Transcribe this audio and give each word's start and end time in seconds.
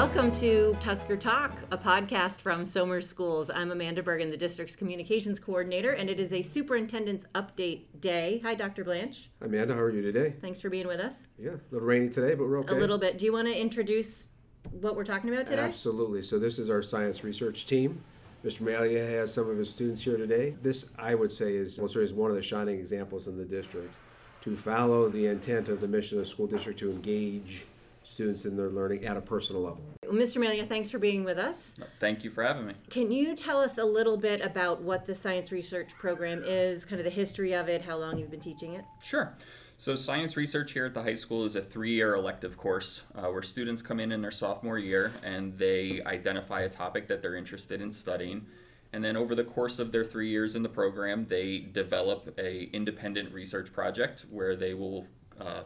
Welcome 0.00 0.32
to 0.32 0.74
Tusker 0.80 1.14
Talk, 1.14 1.52
a 1.70 1.76
podcast 1.76 2.40
from 2.40 2.64
Somers 2.64 3.06
Schools. 3.06 3.50
I'm 3.50 3.70
Amanda 3.70 4.02
Bergen, 4.02 4.30
the 4.30 4.36
district's 4.38 4.74
communications 4.74 5.38
coordinator, 5.38 5.90
and 5.90 6.08
it 6.08 6.18
is 6.18 6.32
a 6.32 6.40
superintendent's 6.40 7.26
update 7.34 7.82
day. 8.00 8.40
Hi, 8.42 8.54
Dr. 8.54 8.82
Blanche. 8.82 9.28
Hi, 9.40 9.46
Amanda, 9.46 9.74
how 9.74 9.80
are 9.80 9.90
you 9.90 10.00
today? 10.00 10.36
Thanks 10.40 10.58
for 10.58 10.70
being 10.70 10.86
with 10.86 11.00
us. 11.00 11.26
Yeah, 11.38 11.50
a 11.50 11.60
little 11.70 11.86
rainy 11.86 12.08
today, 12.08 12.34
but 12.34 12.48
we're 12.48 12.60
okay. 12.60 12.74
A 12.74 12.78
little 12.78 12.96
bit. 12.96 13.18
Do 13.18 13.26
you 13.26 13.32
want 13.34 13.48
to 13.48 13.54
introduce 13.54 14.30
what 14.70 14.96
we're 14.96 15.04
talking 15.04 15.28
about 15.28 15.44
today? 15.44 15.60
Absolutely. 15.60 16.22
So 16.22 16.38
this 16.38 16.58
is 16.58 16.70
our 16.70 16.80
science 16.80 17.22
research 17.22 17.66
team. 17.66 18.02
Mr. 18.42 18.62
Malia 18.62 19.04
has 19.04 19.34
some 19.34 19.50
of 19.50 19.58
his 19.58 19.68
students 19.68 20.02
here 20.02 20.16
today. 20.16 20.56
This, 20.62 20.88
I 20.98 21.14
would 21.14 21.30
say, 21.30 21.56
is, 21.56 21.78
is 21.78 22.14
one 22.14 22.30
of 22.30 22.36
the 22.36 22.42
shining 22.42 22.78
examples 22.78 23.28
in 23.28 23.36
the 23.36 23.44
district 23.44 23.92
to 24.44 24.56
follow 24.56 25.10
the 25.10 25.26
intent 25.26 25.68
of 25.68 25.82
the 25.82 25.88
mission 25.88 26.16
of 26.16 26.24
the 26.24 26.30
school 26.30 26.46
district 26.46 26.78
to 26.78 26.90
engage 26.90 27.66
students 28.02 28.44
in 28.44 28.56
their 28.56 28.70
learning 28.70 29.04
at 29.04 29.16
a 29.16 29.20
personal 29.20 29.62
level. 29.62 29.82
Well, 30.04 30.12
Mr. 30.12 30.38
Malia, 30.38 30.66
thanks 30.66 30.90
for 30.90 30.98
being 30.98 31.24
with 31.24 31.38
us. 31.38 31.76
Thank 32.00 32.24
you 32.24 32.30
for 32.30 32.42
having 32.42 32.66
me. 32.66 32.74
Can 32.88 33.10
you 33.10 33.34
tell 33.34 33.60
us 33.60 33.78
a 33.78 33.84
little 33.84 34.16
bit 34.16 34.40
about 34.40 34.82
what 34.82 35.06
the 35.06 35.14
science 35.14 35.52
research 35.52 35.90
program 35.98 36.42
is, 36.44 36.84
kind 36.84 37.00
of 37.00 37.04
the 37.04 37.10
history 37.10 37.54
of 37.54 37.68
it, 37.68 37.82
how 37.82 37.96
long 37.96 38.18
you've 38.18 38.30
been 38.30 38.40
teaching 38.40 38.74
it? 38.74 38.84
Sure. 39.02 39.36
So, 39.80 39.96
science 39.96 40.36
research 40.36 40.72
here 40.72 40.84
at 40.84 40.92
the 40.92 41.02
high 41.02 41.14
school 41.14 41.46
is 41.46 41.56
a 41.56 41.62
three 41.62 41.92
year 41.92 42.14
elective 42.14 42.58
course 42.58 43.02
uh, 43.14 43.28
where 43.28 43.40
students 43.40 43.80
come 43.80 43.98
in 43.98 44.12
in 44.12 44.20
their 44.20 44.30
sophomore 44.30 44.78
year 44.78 45.10
and 45.22 45.56
they 45.56 46.02
identify 46.04 46.60
a 46.60 46.68
topic 46.68 47.08
that 47.08 47.22
they're 47.22 47.36
interested 47.36 47.80
in 47.80 47.90
studying. 47.90 48.44
And 48.92 49.02
then 49.02 49.16
over 49.16 49.34
the 49.34 49.44
course 49.44 49.78
of 49.78 49.90
their 49.92 50.04
three 50.04 50.28
years 50.28 50.54
in 50.54 50.62
the 50.62 50.68
program, 50.68 51.26
they 51.28 51.60
develop 51.60 52.34
a 52.38 52.64
independent 52.74 53.32
research 53.32 53.72
project 53.72 54.26
where 54.28 54.54
they 54.54 54.74
will 54.74 55.06
uh, 55.40 55.62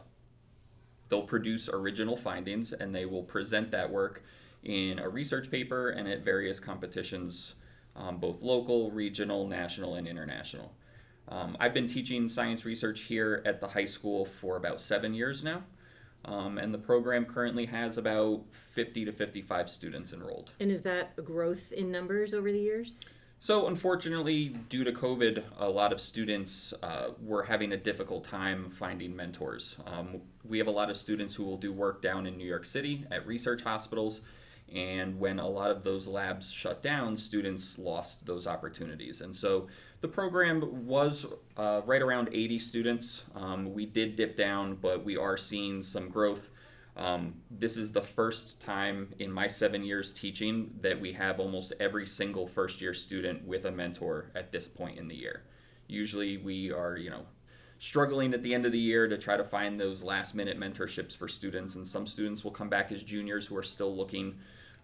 they'll 1.09 1.23
produce 1.23 1.69
original 1.69 2.17
findings 2.17 2.73
and 2.73 2.95
they 2.95 3.05
will 3.05 3.23
present 3.23 3.71
that 3.71 3.91
work 3.91 4.23
in 4.63 4.99
a 4.99 5.09
research 5.09 5.51
paper 5.51 5.91
and 5.91 6.09
at 6.09 6.25
various 6.25 6.59
competitions, 6.59 7.55
um, 7.97 8.19
both 8.19 8.43
local, 8.43 8.91
regional, 8.91 9.47
national, 9.47 9.95
and 9.95 10.09
international. 10.09 10.73
Um, 11.29 11.57
I've 11.61 11.75
been 11.75 11.87
teaching 11.87 12.29
science 12.29 12.65
research 12.65 13.01
here 13.01 13.43
at 13.45 13.61
the 13.61 13.69
high 13.69 13.87
school 13.87 14.27
for 14.27 14.57
about 14.57 14.81
seven 14.81 15.15
years 15.15 15.45
now. 15.45 15.63
Um, 16.27 16.57
and 16.57 16.73
the 16.73 16.79
program 16.79 17.27
currently 17.27 17.67
has 17.67 17.99
about 17.99 18.43
50 18.73 19.05
to 19.05 19.13
55 19.13 19.69
students 19.69 20.13
enrolled. 20.13 20.53
And 20.59 20.71
is 20.71 20.83
that 20.83 21.23
growth 21.23 21.73
in 21.73 21.91
numbers 21.91 22.33
over 22.33 22.51
the 22.51 22.59
years? 22.59 23.05
So, 23.45 23.67
unfortunately, 23.67 24.49
due 24.71 24.85
to 24.85 24.93
COVID, 24.93 25.43
a 25.59 25.69
lot 25.69 25.93
of 25.93 26.01
students 26.01 26.73
uh, 26.83 27.09
were 27.21 27.43
having 27.43 27.73
a 27.73 27.77
difficult 27.77 28.25
time 28.25 28.71
finding 28.71 29.15
mentors. 29.15 29.77
Um, 29.87 30.23
we 30.49 30.57
have 30.57 30.67
a 30.67 30.71
lot 30.71 30.89
of 30.89 30.97
students 30.97 31.35
who 31.35 31.45
will 31.45 31.59
do 31.59 31.71
work 31.71 32.01
down 32.01 32.27
in 32.27 32.39
New 32.39 32.47
York 32.47 32.65
City 32.65 33.05
at 33.11 33.27
research 33.27 33.61
hospitals, 33.61 34.23
and 34.75 35.21
when 35.21 35.39
a 35.39 35.47
lot 35.47 35.71
of 35.71 35.85
those 35.85 36.09
labs 36.09 36.51
shut 36.51 36.83
down, 36.83 37.19
students 37.19 37.79
lost 37.79 38.25
those 38.25 38.47
opportunities. 38.47 39.21
And 39.21 39.37
so 39.37 39.69
the 40.01 40.09
program 40.09 40.87
was 40.87 41.27
uh, 41.59 41.83
right 41.85 42.01
around 42.01 42.31
80 42.33 42.59
students. 42.59 43.25
Um, 43.35 43.75
we 43.75 43.85
did 43.85 44.17
dip 44.17 44.39
down, 44.39 44.77
but 44.77 45.05
we 45.05 45.19
are 45.19 45.37
seeing 45.37 45.83
some 45.83 46.09
growth. 46.09 46.49
Um, 46.97 47.35
this 47.51 47.77
is 47.77 47.93
the 47.93 48.03
first 48.03 48.61
time 48.61 49.15
in 49.19 49.33
my 49.33 49.49
seven 49.49 49.85
years 49.85 50.13
teaching 50.13 50.71
that 50.81 51.01
we 51.01 51.13
have 51.15 51.41
almost 51.41 51.73
every 51.81 52.07
single 52.07 52.47
first 52.47 52.81
year 52.81 52.95
student 52.95 53.45
with 53.45 53.65
a 53.65 53.73
mentor 53.73 54.31
at 54.35 54.53
this 54.53 54.69
point 54.69 54.99
in 54.99 55.09
the 55.09 55.17
year. 55.17 55.43
Usually 55.89 56.37
we 56.37 56.71
are, 56.71 56.97
you 56.97 57.11
know, 57.11 57.27
struggling 57.79 58.33
at 58.33 58.43
the 58.43 58.55
end 58.55 58.65
of 58.65 58.73
the 58.73 58.79
year 58.79 59.09
to 59.09 59.19
try 59.19 59.37
to 59.37 59.45
find 59.45 59.79
those 59.79 60.03
last 60.03 60.35
minute 60.35 60.59
mentorships 60.59 61.17
for 61.17 61.27
students, 61.27 61.75
and 61.75 61.87
some 61.87 62.07
students 62.07 62.45
will 62.45 62.53
come 62.53 62.69
back 62.69 62.93
as 62.93 63.03
juniors 63.03 63.47
who 63.47 63.57
are 63.57 63.63
still 63.63 63.95
looking 63.95 64.37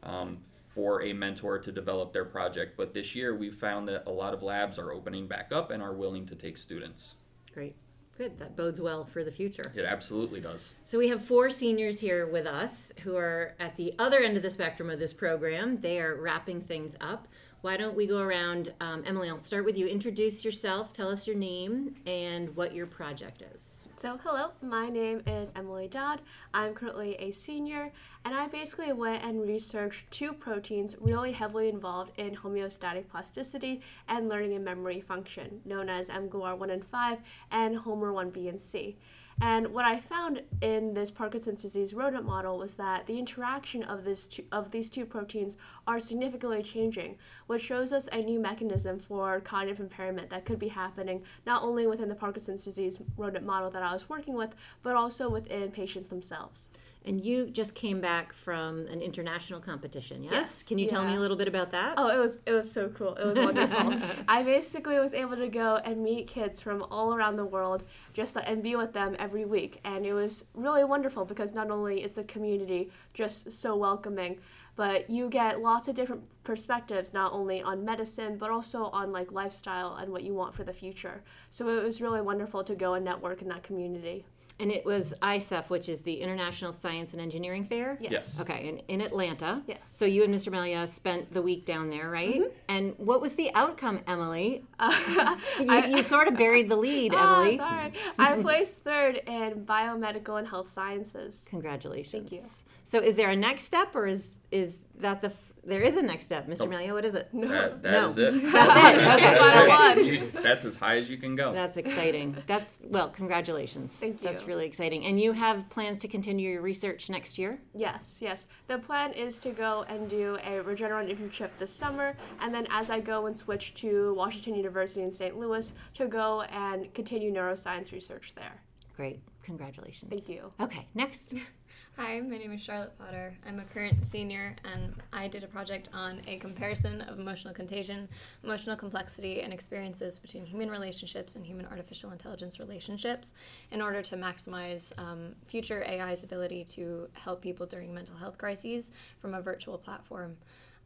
um, 0.03 0.39
for 0.75 1.03
a 1.03 1.13
mentor 1.13 1.59
to 1.59 1.71
develop 1.71 2.13
their 2.13 2.25
project. 2.25 2.77
But 2.77 2.93
this 2.93 3.15
year 3.15 3.37
we've 3.37 3.55
found 3.55 3.87
that 3.89 4.05
a 4.07 4.11
lot 4.11 4.35
of 4.35 4.43
labs 4.43 4.79
are 4.79 4.93
opening 4.93 5.29
back 5.29 5.53
up 5.53 5.71
and 5.71 5.83
are 5.83 5.95
willing 5.95 6.27
to 6.27 6.35
take 6.35 6.57
students. 6.57 7.15
Great. 7.55 7.77
Good. 8.21 8.39
That 8.39 8.55
bodes 8.55 8.83
well 8.83 9.07
for 9.07 9.25
the 9.25 9.31
future. 9.31 9.73
It 9.75 9.87
absolutely 9.87 10.43
does. 10.43 10.75
So 10.85 10.99
we 10.99 11.09
have 11.09 11.25
four 11.25 11.49
seniors 11.49 12.01
here 12.01 12.27
with 12.27 12.47
us 12.47 12.93
who 13.03 13.17
are 13.17 13.55
at 13.59 13.77
the 13.77 13.95
other 13.99 14.19
end 14.19 14.37
of 14.37 14.43
the 14.43 14.51
spectrum 14.51 14.91
of 14.91 14.99
this 14.99 15.15
program. 15.15 15.81
They 15.81 16.03
are 16.03 16.17
wrapping 16.17 16.61
things 16.61 16.97
up. 17.01 17.29
Why 17.63 17.79
don't 17.79 17.97
we 17.97 18.07
go 18.07 18.19
around? 18.19 18.75
Um, 18.79 19.05
Emily, 19.07 19.31
I'll 19.31 19.39
start 19.39 19.65
with 19.65 19.79
you. 19.79 19.87
Introduce 19.87 20.45
yourself, 20.45 20.93
tell 20.93 21.09
us 21.09 21.27
your 21.27 21.35
name, 21.35 21.95
and 22.05 22.55
what 22.55 22.75
your 22.75 22.87
project 22.87 23.43
is. 23.55 23.80
So, 24.01 24.19
hello, 24.25 24.53
my 24.63 24.89
name 24.89 25.21
is 25.27 25.53
Emily 25.55 25.87
Dodd. 25.87 26.23
I'm 26.55 26.73
currently 26.73 27.17
a 27.17 27.31
senior, 27.33 27.93
and 28.25 28.35
I 28.35 28.49
basically 28.49 28.95
went 28.95 29.23
and 29.23 29.47
researched 29.47 30.11
two 30.11 30.33
proteins 30.33 30.97
really 31.03 31.33
heavily 31.33 31.69
involved 31.69 32.13
in 32.19 32.35
homeostatic 32.35 33.11
plasticity 33.11 33.83
and 34.09 34.27
learning 34.27 34.55
and 34.55 34.65
memory 34.65 35.03
function, 35.03 35.61
known 35.67 35.91
as 35.91 36.09
mGluR1 36.09 36.73
and 36.73 36.87
5 36.87 37.19
and 37.51 37.77
HOMER1B 37.77 38.49
and 38.49 38.59
C. 38.59 38.97
And 39.43 39.69
what 39.69 39.87
I 39.87 39.99
found 40.01 40.43
in 40.61 40.93
this 40.93 41.11
Parkinson's 41.11 41.63
disease 41.63 41.95
rodent 41.95 42.27
model 42.27 42.59
was 42.59 42.75
that 42.75 43.07
the 43.07 43.19
interaction 43.19 43.83
of 43.85 44.05
this 44.05 44.29
two, 44.29 44.45
of 44.53 44.71
these 44.71 44.91
two 44.91 45.07
proteins 45.07 45.57
are 45.87 45.99
significantly 45.99 46.63
changing, 46.63 47.17
which 47.47 47.63
shows 47.63 47.91
us 47.91 48.07
a 48.13 48.23
new 48.23 48.39
mechanism 48.39 48.99
for 48.99 49.41
cognitive 49.41 49.81
impairment 49.81 50.29
that 50.29 50.45
could 50.45 50.59
be 50.59 50.69
happening 50.69 51.23
not 51.47 51.63
only 51.63 51.87
within 51.87 52.11
the 52.11 52.15
Parkinson's 52.15 52.65
disease 52.65 53.01
rodent 53.17 53.47
model 53.47 53.71
that 53.71 53.83
I 53.83 53.95
was 53.95 54.11
working 54.11 54.35
with, 54.35 54.55
but 54.83 54.95
also 54.95 55.31
within 55.31 55.71
patients 55.71 56.09
themselves. 56.09 56.71
And 57.07 57.19
you 57.25 57.47
just 57.47 57.75
came 57.75 58.01
back 58.01 58.33
from 58.33 58.87
an 58.89 59.01
international 59.01 59.59
competition, 59.59 60.23
yes? 60.23 60.33
Yes, 60.33 60.63
Can 60.65 60.79
you 60.79 60.87
tell 60.87 61.05
me 61.05 61.15
a 61.15 61.19
little 61.19 61.37
bit 61.37 61.49
about 61.49 61.71
that? 61.73 61.95
Oh, 61.97 62.09
it 62.09 62.19
was 62.19 62.39
it 62.45 62.53
was 62.53 62.71
so 62.71 62.89
cool. 62.91 63.15
It 63.15 63.25
was 63.25 63.39
wonderful. 63.39 63.95
I 64.29 64.43
basically 64.43 64.99
was 64.99 65.15
able 65.15 65.37
to 65.37 65.49
go 65.49 65.77
and 65.77 66.03
meet 66.03 66.27
kids 66.27 66.61
from 66.61 66.83
all 66.91 67.15
around 67.15 67.37
the 67.37 67.45
world, 67.45 67.85
just 68.13 68.37
and 68.37 68.63
be 68.63 68.77
with 68.77 68.93
them 68.93 69.17
every 69.19 69.47
week, 69.47 69.81
and 69.85 70.05
it 70.05 70.13
was 70.13 70.45
really 70.55 70.85
wonderful 70.85 71.25
because 71.25 71.55
not 71.55 71.71
only 71.71 72.03
is 72.03 72.13
the 72.13 72.25
community 72.25 72.91
just 73.15 73.51
so 73.51 73.77
welcoming, 73.77 74.39
but 74.77 75.09
you 75.09 75.31
get 75.31 75.61
lots 75.61 75.89
of 75.89 75.95
different 75.95 76.23
perspectives, 76.43 77.15
not 77.15 77.33
only 77.33 77.63
on 77.63 77.85
medicine 77.85 78.37
but 78.37 78.51
also 78.51 78.85
on 78.85 79.11
like 79.11 79.33
lifestyle 79.33 79.97
and 79.97 80.13
what 80.13 80.23
you 80.23 80.35
want 80.35 80.55
for 80.55 80.65
the 80.65 80.73
future. 80.73 81.23
So 81.49 81.69
it 81.69 81.83
was 81.83 82.03
really 82.03 82.21
wonderful 82.21 82.63
to 82.65 82.75
go 82.75 82.95
and 82.95 83.05
network 83.05 83.41
in 83.43 83.49
that 83.49 83.63
community. 83.63 84.25
And 84.61 84.71
it 84.71 84.85
was 84.85 85.15
ISEF, 85.23 85.71
which 85.71 85.89
is 85.89 86.03
the 86.03 86.15
International 86.15 86.73
Science 86.73 87.13
and 87.13 87.21
Engineering 87.23 87.65
Fair? 87.65 87.97
Yes. 88.01 88.13
Yes. 88.13 88.41
Okay, 88.41 88.69
in, 88.69 88.79
in 88.89 89.01
Atlanta. 89.01 89.63
Yes. 89.67 89.79
So 89.87 90.05
you 90.05 90.23
and 90.23 90.35
Mr. 90.35 90.53
Melia 90.53 90.87
spent 90.87 91.33
the 91.33 91.41
week 91.41 91.65
down 91.65 91.89
there, 91.89 92.11
right? 92.11 92.43
And 92.69 92.95
what 92.99 93.21
was 93.23 93.37
the 93.37 93.51
outcome, 93.55 94.01
Emily? 94.07 94.65
you, 95.59 95.85
you 95.87 96.03
sort 96.03 96.29
of 96.29 96.37
buried 96.37 96.69
the 96.69 96.77
lead, 96.77 97.13
Ah, 97.17 97.41
Emily. 97.43 97.57
sorry. 97.57 97.93
I 98.19 98.35
placed 98.43 98.75
third 98.77 99.21
in 99.27 99.65
biomedical 99.65 100.39
and 100.39 100.47
health 100.47 100.69
sciences. 100.69 101.47
Congratulations. 101.49 102.29
Thank 102.29 102.43
you. 102.43 102.49
So 102.85 102.99
is 102.99 103.15
there 103.15 103.31
a 103.31 103.37
next 103.37 103.65
step, 103.65 103.95
or 103.95 104.07
is 104.07 104.33
is 104.51 104.81
that 104.99 105.21
the 105.21 105.29
f- 105.29 105.50
there 105.65 105.83
is 105.83 105.97
a 105.97 106.03
next 106.03 106.25
step, 106.25 106.49
Mr. 106.49 106.63
Oh. 106.63 106.67
Melia? 106.67 106.93
What 106.93 107.05
is 107.05 107.15
it? 107.15 107.29
That, 107.33 107.83
that 107.83 107.93
No. 107.93 108.09
is 108.09 108.19
it. 108.19 108.35
That's 108.53 108.77
it. 108.77 109.25
Okay. 109.25 109.39
Final 109.39 109.63
okay. 109.63 109.69
one. 109.69 110.07
You- 110.07 110.31
that's 110.43 110.65
as 110.65 110.77
high 110.77 110.97
as 110.97 111.11
you 111.11 111.17
can 111.19 111.37
go. 111.37 111.53
That's 111.53 111.77
exciting. 111.77 112.37
That's 112.47 112.81
well, 112.85 113.09
congratulations. 113.11 113.95
Thank 113.95 114.23
you. 114.23 114.29
That's 114.29 114.45
really 114.45 114.67
exciting. 114.67 115.05
And 115.05 115.21
you 115.21 115.33
have 115.33 115.69
plans 115.71 115.99
to 115.99 116.09
continue 116.09 116.51
your 116.51 116.63
research 116.63 117.11
next 117.11 117.39
year? 117.39 117.61
Yes, 117.75 118.19
yes. 118.21 118.47
The 118.69 118.79
plan 118.79 119.13
is 119.13 119.39
to 119.41 119.51
go 119.51 119.85
and 119.89 120.09
do 120.09 120.37
a 120.45 120.63
Regeneron 120.63 121.11
internship 121.15 121.51
this 121.59 121.73
summer, 121.73 122.17
and 122.41 122.55
then 122.55 122.67
as 122.71 122.91
I 122.91 123.01
go 123.01 123.27
and 123.27 123.37
switch 123.37 123.75
to 123.75 124.15
Washington 124.15 124.55
University 124.55 125.03
in 125.03 125.11
St. 125.11 125.37
Louis, 125.39 125.73
to 125.95 126.07
go 126.07 126.43
and 126.43 126.93
continue 126.95 127.33
neuroscience 127.33 127.93
research 127.93 128.33
there. 128.35 128.63
Great. 128.97 129.21
Congratulations. 129.43 130.11
Thank 130.11 130.29
you. 130.29 130.53
Okay, 130.61 130.87
next. 130.95 131.35
Hi, 131.97 132.21
my 132.21 132.39
name 132.39 132.53
is 132.53 132.61
Charlotte 132.61 132.97
Potter. 132.99 133.37
I'm 133.47 133.59
a 133.59 133.65
current 133.65 134.05
senior, 134.05 134.57
and 134.65 134.95
I 135.13 135.29
did 135.29 135.45
a 135.45 135.47
project 135.47 135.89
on 135.93 136.23
a 136.27 136.37
comparison 136.39 137.01
of 137.03 137.19
emotional 137.19 137.53
contagion, 137.53 138.09
emotional 138.45 138.77
complexity, 138.77 139.43
and 139.43 139.53
experiences 139.53 140.19
between 140.19 140.45
human 140.45 140.71
relationships 140.71 141.37
and 141.37 141.45
human 141.45 141.67
artificial 141.67 142.11
intelligence 142.13 142.59
relationships 142.59 143.35
in 143.71 143.83
order 143.83 144.03
to 144.03 144.17
maximize 144.17 144.97
um, 144.99 145.35
future 145.45 145.85
AI's 145.85 146.25
ability 146.25 146.65
to 146.65 147.09
help 147.13 147.43
people 147.43 147.67
during 147.67 147.93
mental 147.95 148.17
health 148.17 148.39
crises 148.39 148.93
from 149.21 149.35
a 149.35 149.41
virtual 149.43 149.77
platform. 149.79 150.37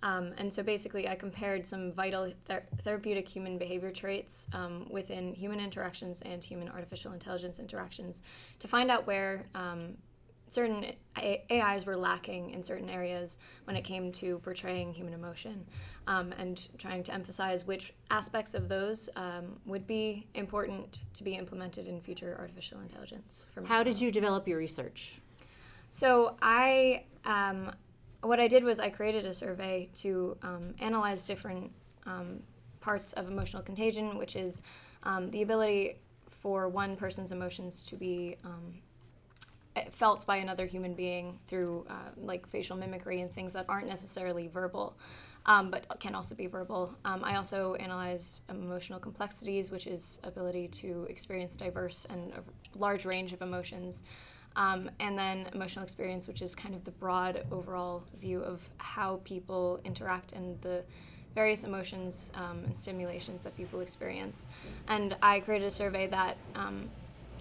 Um, 0.04 0.34
and 0.36 0.52
so 0.52 0.62
basically, 0.62 1.08
I 1.08 1.14
compared 1.14 1.64
some 1.64 1.90
vital 1.90 2.30
ther- 2.44 2.66
therapeutic 2.82 3.26
human 3.26 3.56
behavior 3.56 3.90
traits 3.90 4.48
um, 4.52 4.86
within 4.90 5.32
human 5.32 5.58
interactions 5.58 6.20
and 6.22 6.44
human 6.44 6.68
artificial 6.68 7.12
intelligence 7.12 7.58
interactions 7.58 8.22
to 8.58 8.68
find 8.68 8.90
out 8.90 9.06
where 9.06 9.46
um, 9.54 9.96
certain 10.46 10.84
A- 11.18 11.42
AIs 11.50 11.86
were 11.86 11.96
lacking 11.96 12.50
in 12.50 12.62
certain 12.62 12.90
areas 12.90 13.38
when 13.64 13.76
it 13.76 13.82
came 13.82 14.12
to 14.12 14.38
portraying 14.40 14.92
human 14.92 15.14
emotion 15.14 15.64
um, 16.06 16.34
and 16.36 16.68
trying 16.76 17.02
to 17.04 17.14
emphasize 17.14 17.66
which 17.66 17.94
aspects 18.10 18.52
of 18.52 18.68
those 18.68 19.08
um, 19.16 19.58
would 19.64 19.86
be 19.86 20.26
important 20.34 21.00
to 21.14 21.24
be 21.24 21.32
implemented 21.32 21.86
in 21.86 21.98
future 21.98 22.36
artificial 22.38 22.78
intelligence. 22.80 23.46
How 23.64 23.82
did 23.82 23.98
you 23.98 24.12
develop 24.12 24.46
your 24.46 24.58
research? 24.58 25.20
so 25.88 26.36
I 26.42 27.04
um, 27.24 27.70
what 28.24 28.40
I 28.40 28.48
did 28.48 28.64
was 28.64 28.80
I 28.80 28.90
created 28.90 29.26
a 29.26 29.34
survey 29.34 29.88
to 29.96 30.36
um, 30.42 30.74
analyze 30.80 31.26
different 31.26 31.70
um, 32.06 32.42
parts 32.80 33.12
of 33.14 33.28
emotional 33.28 33.62
contagion, 33.62 34.18
which 34.18 34.36
is 34.36 34.62
um, 35.02 35.30
the 35.30 35.42
ability 35.42 35.98
for 36.30 36.68
one 36.68 36.96
person's 36.96 37.32
emotions 37.32 37.82
to 37.84 37.96
be 37.96 38.36
um, 38.44 38.74
eh, 39.76 39.84
felt 39.90 40.26
by 40.26 40.36
another 40.36 40.66
human 40.66 40.94
being 40.94 41.38
through 41.46 41.86
uh, 41.88 42.10
like 42.16 42.46
facial 42.46 42.76
mimicry 42.76 43.20
and 43.20 43.32
things 43.32 43.52
that 43.54 43.64
aren't 43.68 43.88
necessarily 43.88 44.48
verbal. 44.48 44.96
Um, 45.46 45.70
but 45.70 45.84
can 46.00 46.14
also 46.14 46.34
be 46.34 46.46
verbal. 46.46 46.94
Um, 47.04 47.22
I 47.22 47.36
also 47.36 47.74
analyzed 47.74 48.42
emotional 48.48 48.98
complexities, 48.98 49.70
which 49.70 49.86
is 49.86 50.18
ability 50.24 50.68
to 50.68 51.06
experience 51.10 51.54
diverse 51.54 52.06
and 52.08 52.32
a 52.32 52.78
large 52.78 53.04
range 53.04 53.34
of 53.34 53.42
emotions. 53.42 54.04
Um, 54.56 54.88
and 55.00 55.18
then 55.18 55.48
emotional 55.52 55.82
experience, 55.82 56.28
which 56.28 56.40
is 56.40 56.54
kind 56.54 56.74
of 56.74 56.84
the 56.84 56.92
broad 56.92 57.44
overall 57.50 58.04
view 58.20 58.40
of 58.40 58.60
how 58.78 59.20
people 59.24 59.80
interact 59.84 60.32
and 60.32 60.60
the 60.60 60.84
various 61.34 61.64
emotions 61.64 62.30
um, 62.36 62.62
and 62.64 62.74
stimulations 62.74 63.42
that 63.44 63.56
people 63.56 63.80
experience. 63.80 64.46
And 64.86 65.16
I 65.22 65.40
created 65.40 65.66
a 65.66 65.70
survey 65.70 66.06
that 66.06 66.36
um, 66.54 66.88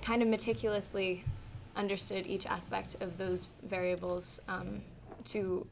kind 0.01 0.21
of 0.21 0.27
meticulously 0.27 1.23
understood 1.75 2.27
each 2.27 2.45
aspect 2.45 2.95
of 3.01 3.17
those 3.17 3.47
variables 3.63 4.39
um, 4.47 4.81
to 5.25 5.65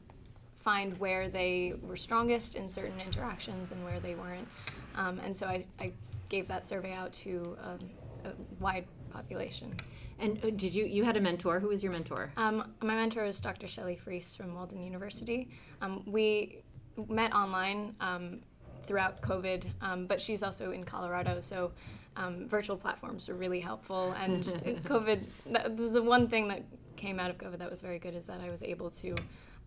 find 0.56 0.98
where 0.98 1.28
they 1.28 1.74
were 1.82 1.96
strongest 1.96 2.56
in 2.56 2.70
certain 2.70 3.00
interactions 3.00 3.72
and 3.72 3.84
where 3.84 3.98
they 4.00 4.14
weren't. 4.14 4.46
Um, 4.94 5.20
and 5.24 5.36
so 5.36 5.46
I, 5.46 5.64
I, 5.80 5.92
gave 6.28 6.48
that 6.48 6.64
survey 6.64 6.94
out 6.94 7.12
to 7.12 7.58
um, 7.62 7.78
a 8.24 8.32
wide 8.60 8.86
population. 9.10 9.72
And 10.18 10.38
uh, 10.44 10.50
did 10.50 10.74
you 10.74 10.84
you 10.84 11.04
had 11.04 11.16
a 11.16 11.20
mentor? 11.20 11.60
Who 11.60 11.68
was 11.68 11.82
your 11.82 11.92
mentor? 11.92 12.32
Um, 12.36 12.72
my 12.80 12.94
mentor 12.94 13.24
is 13.24 13.40
Dr. 13.40 13.66
Shelley 13.66 13.96
Fries 13.96 14.36
from 14.36 14.54
Walden 14.54 14.82
University. 14.82 15.48
Um, 15.80 16.02
we 16.06 16.62
met 17.08 17.34
online 17.34 17.94
um, 18.00 18.40
throughout 18.82 19.20
COVID, 19.22 19.64
um, 19.80 20.06
but 20.06 20.20
she's 20.20 20.42
also 20.42 20.72
in 20.72 20.84
Colorado, 20.84 21.40
so 21.40 21.72
um, 22.16 22.48
virtual 22.48 22.76
platforms 22.76 23.28
are 23.28 23.34
really 23.34 23.60
helpful. 23.60 24.12
And 24.12 24.42
COVID, 24.84 25.24
that 25.52 25.76
was 25.76 25.94
the 25.94 26.02
one 26.02 26.28
thing 26.28 26.48
that 26.48 26.62
came 26.96 27.18
out 27.18 27.30
of 27.30 27.38
COVID 27.38 27.58
that 27.58 27.70
was 27.70 27.82
very 27.82 27.98
good 27.98 28.14
is 28.14 28.26
that 28.26 28.40
I 28.40 28.50
was 28.50 28.62
able 28.62 28.90
to 28.90 29.14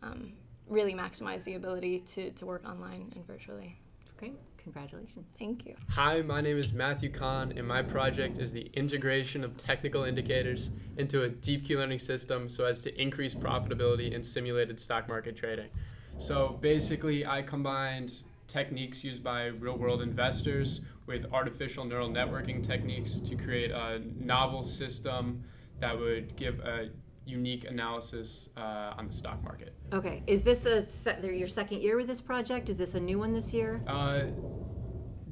um, 0.04 0.34
really 0.68 0.94
maximize 0.94 1.44
the 1.44 1.56
ability 1.56 2.00
to, 2.00 2.32
to 2.32 2.46
work 2.46 2.68
online 2.68 3.12
and 3.16 3.26
virtually. 3.26 3.78
Great. 4.18 4.36
Congratulations. 4.58 5.26
Thank 5.38 5.66
you. 5.66 5.76
Hi, 5.90 6.22
my 6.22 6.42
name 6.42 6.58
is 6.58 6.74
Matthew 6.74 7.12
Kahn, 7.12 7.54
and 7.56 7.68
my 7.68 7.84
project 7.84 8.40
is 8.40 8.52
the 8.52 8.70
integration 8.74 9.44
of 9.44 9.56
technical 9.58 10.06
indicators 10.06 10.72
into 10.98 11.24
a 11.24 11.30
deep 11.30 11.66
Q 11.66 11.78
learning 11.78 12.00
system 12.00 12.50
so 12.50 12.66
as 12.66 12.82
to 12.84 13.02
increase 13.02 13.36
profitability 13.36 14.14
in 14.14 14.24
simulated 14.24 14.80
stock 14.80 15.08
market 15.08 15.36
trading. 15.36 15.70
So 16.18 16.58
basically, 16.62 17.26
I 17.26 17.42
combined 17.44 18.24
techniques 18.48 19.04
used 19.04 19.24
by 19.24 19.48
real 19.48 19.78
world 19.78 20.02
investors 20.02 20.82
with 21.06 21.26
artificial 21.32 21.86
neural 21.86 22.10
networking 22.10 22.66
techniques 22.66 23.20
to 23.20 23.36
create 23.36 23.72
a 23.72 24.02
novel 24.20 24.64
system 24.64 25.44
that 25.80 25.98
would 25.98 26.36
give 26.36 26.60
a 26.62 26.90
unique 27.26 27.66
analysis 27.66 28.50
uh, 28.56 28.94
on 28.98 29.08
the 29.08 29.14
stock 29.14 29.44
market. 29.44 29.74
Okay, 29.94 30.24
is 30.28 30.44
this 30.44 30.66
a 30.66 30.82
se- 30.82 31.20
your 31.24 31.48
second 31.48 31.82
year 31.82 31.98
with 31.98 32.08
this 32.08 32.22
project? 32.22 32.70
Is 32.70 32.78
this 32.78 32.96
a 32.96 33.00
new 33.00 33.20
one 33.20 33.34
this 33.34 33.54
year? 33.54 33.82
Uh, 33.88 34.24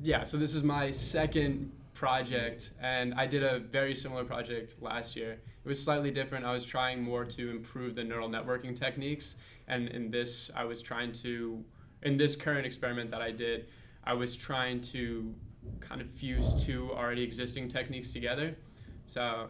yeah, 0.01 0.23
so 0.23 0.37
this 0.37 0.53
is 0.53 0.63
my 0.63 0.91
second 0.91 1.71
project, 1.93 2.71
and 2.81 3.13
I 3.13 3.27
did 3.27 3.43
a 3.43 3.59
very 3.59 3.95
similar 3.95 4.25
project 4.25 4.81
last 4.81 5.15
year. 5.15 5.33
It 5.33 5.67
was 5.67 5.81
slightly 5.81 6.11
different. 6.11 6.45
I 6.45 6.51
was 6.51 6.65
trying 6.65 7.01
more 7.01 7.23
to 7.25 7.49
improve 7.49 7.95
the 7.95 8.03
neural 8.03 8.27
networking 8.27 8.75
techniques, 8.75 9.35
and 9.67 9.87
in 9.89 10.09
this, 10.09 10.51
I 10.55 10.65
was 10.65 10.81
trying 10.81 11.11
to, 11.13 11.63
in 12.01 12.17
this 12.17 12.35
current 12.35 12.65
experiment 12.65 13.11
that 13.11 13.21
I 13.21 13.31
did, 13.31 13.67
I 14.03 14.13
was 14.13 14.35
trying 14.35 14.81
to 14.81 15.33
kind 15.79 16.01
of 16.01 16.09
fuse 16.09 16.65
two 16.65 16.91
already 16.91 17.23
existing 17.23 17.69
techniques 17.69 18.11
together. 18.11 18.57
So 19.05 19.47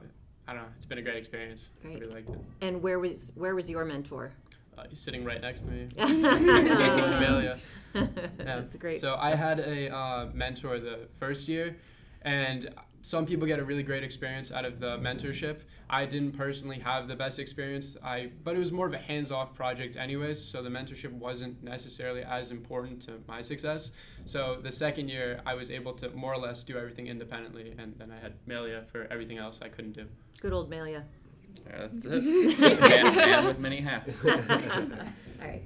I 0.48 0.54
don't 0.54 0.64
know. 0.64 0.70
It's 0.76 0.86
been 0.86 0.98
a 0.98 1.02
great 1.02 1.18
experience. 1.18 1.70
Great. 1.82 1.98
I 1.98 2.00
really 2.00 2.14
liked 2.14 2.30
it. 2.30 2.40
And 2.62 2.82
where 2.82 3.00
was 3.00 3.32
where 3.36 3.56
was 3.56 3.70
your 3.70 3.86
mentor? 3.86 4.32
Uh, 4.78 4.84
he's 4.90 5.00
sitting 5.00 5.24
right 5.24 5.42
next 5.42 5.62
to 5.62 5.72
me. 5.72 5.88
That's 5.96 6.12
Amelia. 6.14 7.60
Yeah. 7.94 8.62
great. 8.80 9.00
So 9.00 9.16
I 9.20 9.36
had 9.36 9.60
a 9.60 9.94
uh, 9.94 10.30
mentor 10.34 10.80
the 10.80 11.08
first 11.20 11.48
year, 11.48 11.78
and 12.24 12.70
some 13.04 13.26
people 13.26 13.46
get 13.46 13.60
a 13.60 13.64
really 13.64 13.84
great 13.84 14.02
experience 14.02 14.52
out 14.52 14.64
of 14.64 14.80
the 14.80 14.98
mentorship. 14.98 15.60
I 15.90 16.06
didn't 16.06 16.32
personally 16.32 16.80
have 16.80 17.10
the 17.10 17.16
best 17.16 17.38
experience. 17.38 17.98
I 18.02 18.32
but 18.46 18.56
it 18.56 18.60
was 18.60 18.72
more 18.72 18.88
of 18.88 18.94
a 18.94 18.98
hands-off 18.98 19.54
project 19.54 19.98
anyways, 19.98 20.42
so 20.42 20.64
the 20.64 20.70
mentorship 20.70 21.12
wasn't 21.12 21.62
necessarily 21.62 22.24
as 22.24 22.50
important 22.50 23.02
to 23.04 23.20
my 23.28 23.42
success. 23.42 23.92
So 24.26 24.58
the 24.64 24.72
second 24.72 25.10
year 25.10 25.42
I 25.46 25.54
was 25.54 25.70
able 25.70 25.94
to 25.96 26.10
more 26.12 26.34
or 26.34 26.38
less 26.38 26.64
do 26.64 26.78
everything 26.78 27.08
independently 27.08 27.76
and 27.78 27.94
then 27.98 28.10
I 28.10 28.20
had 28.20 28.36
Melia 28.48 28.86
for 28.90 29.06
everything 29.12 29.38
else 29.38 29.60
I 29.62 29.68
couldn't 29.68 29.94
do. 29.94 30.06
Good 30.40 30.54
old 30.54 30.70
Malia. 30.70 31.04
That's 31.70 32.06
it. 32.06 32.60
man, 32.82 33.16
man 33.16 33.46
with 33.46 33.60
many 33.60 33.82
hats. 33.82 34.24
All 34.26 34.32
right. 35.42 35.64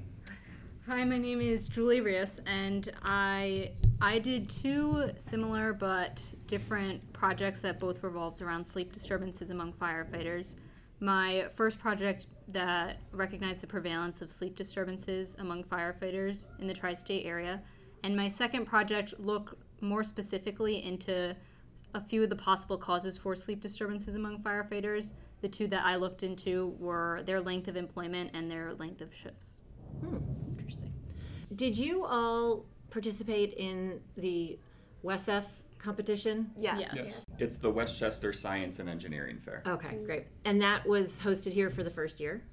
Hi, 0.89 1.03
my 1.03 1.17
name 1.17 1.41
is 1.41 1.67
Julie 1.67 1.99
Rios, 1.99 2.39
and 2.45 2.89
I 3.03 3.71
I 4.01 4.19
did 4.19 4.49
two 4.49 5.11
similar 5.17 5.73
but 5.73 6.21
different 6.47 7.11
projects 7.11 7.59
that 7.63 7.77
both 7.77 8.01
revolved 8.01 8.41
around 8.41 8.65
sleep 8.65 8.93
disturbances 8.93 9.49
among 9.49 9.73
firefighters. 9.73 10.55
My 11.01 11.47
first 11.55 11.77
project 11.77 12.27
that 12.47 13.01
recognized 13.11 13.59
the 13.59 13.67
prevalence 13.67 14.21
of 14.21 14.31
sleep 14.31 14.55
disturbances 14.55 15.35
among 15.39 15.65
firefighters 15.65 16.47
in 16.59 16.67
the 16.67 16.73
tri-state 16.73 17.25
area, 17.25 17.61
and 18.05 18.15
my 18.15 18.29
second 18.29 18.63
project 18.63 19.13
looked 19.19 19.55
more 19.81 20.03
specifically 20.03 20.85
into 20.85 21.35
a 21.95 21.99
few 21.99 22.23
of 22.23 22.29
the 22.29 22.35
possible 22.37 22.77
causes 22.77 23.17
for 23.17 23.35
sleep 23.35 23.59
disturbances 23.59 24.15
among 24.15 24.41
firefighters. 24.41 25.11
The 25.41 25.49
two 25.49 25.67
that 25.67 25.83
I 25.83 25.97
looked 25.97 26.23
into 26.23 26.77
were 26.79 27.23
their 27.25 27.41
length 27.41 27.67
of 27.67 27.75
employment 27.75 28.31
and 28.33 28.49
their 28.49 28.73
length 28.75 29.01
of 29.01 29.13
shifts. 29.13 29.59
Hmm. 29.99 30.36
Did 31.57 31.75
you 31.75 32.05
all 32.05 32.65
participate 32.91 33.55
in 33.57 33.99
the 34.15 34.59
WESF 35.03 35.45
competition? 35.79 36.51
Yes. 36.55 36.79
Yes. 36.79 36.95
yes. 36.95 37.25
It's 37.39 37.57
the 37.57 37.71
Westchester 37.71 38.31
Science 38.31 38.77
and 38.77 38.87
Engineering 38.87 39.39
Fair. 39.43 39.63
Okay, 39.65 39.97
great. 40.05 40.27
And 40.45 40.61
that 40.61 40.87
was 40.87 41.19
hosted 41.19 41.53
here 41.53 41.71
for 41.71 41.81
the 41.81 41.89
first 41.89 42.19
year. 42.19 42.43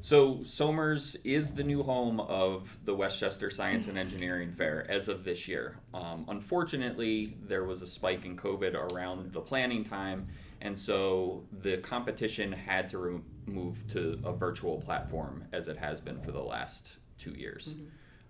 So 0.00 0.42
Somers 0.42 1.16
is 1.24 1.54
the 1.54 1.64
new 1.64 1.82
home 1.82 2.20
of 2.20 2.76
the 2.84 2.94
Westchester 2.94 3.48
Science 3.48 3.88
and 3.88 3.96
Engineering 3.96 4.52
Fair 4.52 4.86
as 4.90 5.08
of 5.08 5.24
this 5.24 5.48
year. 5.48 5.78
Um, 5.94 6.26
unfortunately, 6.28 7.38
there 7.42 7.64
was 7.64 7.80
a 7.80 7.86
spike 7.86 8.26
in 8.26 8.36
COVID 8.36 8.74
around 8.92 9.32
the 9.32 9.40
planning 9.40 9.82
time, 9.82 10.28
and 10.60 10.78
so 10.78 11.42
the 11.62 11.78
competition 11.78 12.52
had 12.52 12.90
to 12.90 12.98
re- 12.98 13.20
move 13.46 13.86
to 13.88 14.20
a 14.24 14.32
virtual 14.32 14.78
platform 14.78 15.44
as 15.54 15.68
it 15.68 15.78
has 15.78 16.02
been 16.02 16.20
for 16.20 16.32
the 16.32 16.42
last 16.42 16.98
two 17.16 17.32
years. 17.32 17.76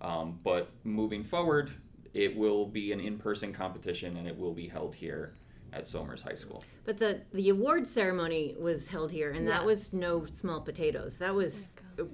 Um, 0.07 0.39
but 0.45 0.71
moving 0.85 1.25
forward, 1.25 1.73
it 2.15 2.37
will 2.37 2.65
be 2.65 2.93
an 2.93 3.01
in-person 3.01 3.53
competition, 3.53 4.17
and 4.17 4.29
it 4.29 4.39
will 4.39 4.55
be 4.55 4.69
held 4.69 4.95
here 4.95 5.35
at 5.73 5.89
Somers 5.89 6.23
High 6.23 6.37
School. 6.37 6.63
But 6.85 6.99
the 6.99 7.23
the 7.33 7.49
award 7.49 7.89
ceremony 7.89 8.55
was 8.59 8.87
held 8.87 9.11
here, 9.11 9.33
and 9.33 9.49
that 9.49 9.67
was 9.67 9.93
no 9.93 10.25
small 10.27 10.61
potatoes. 10.61 11.19
That 11.19 11.35
was 11.35 11.67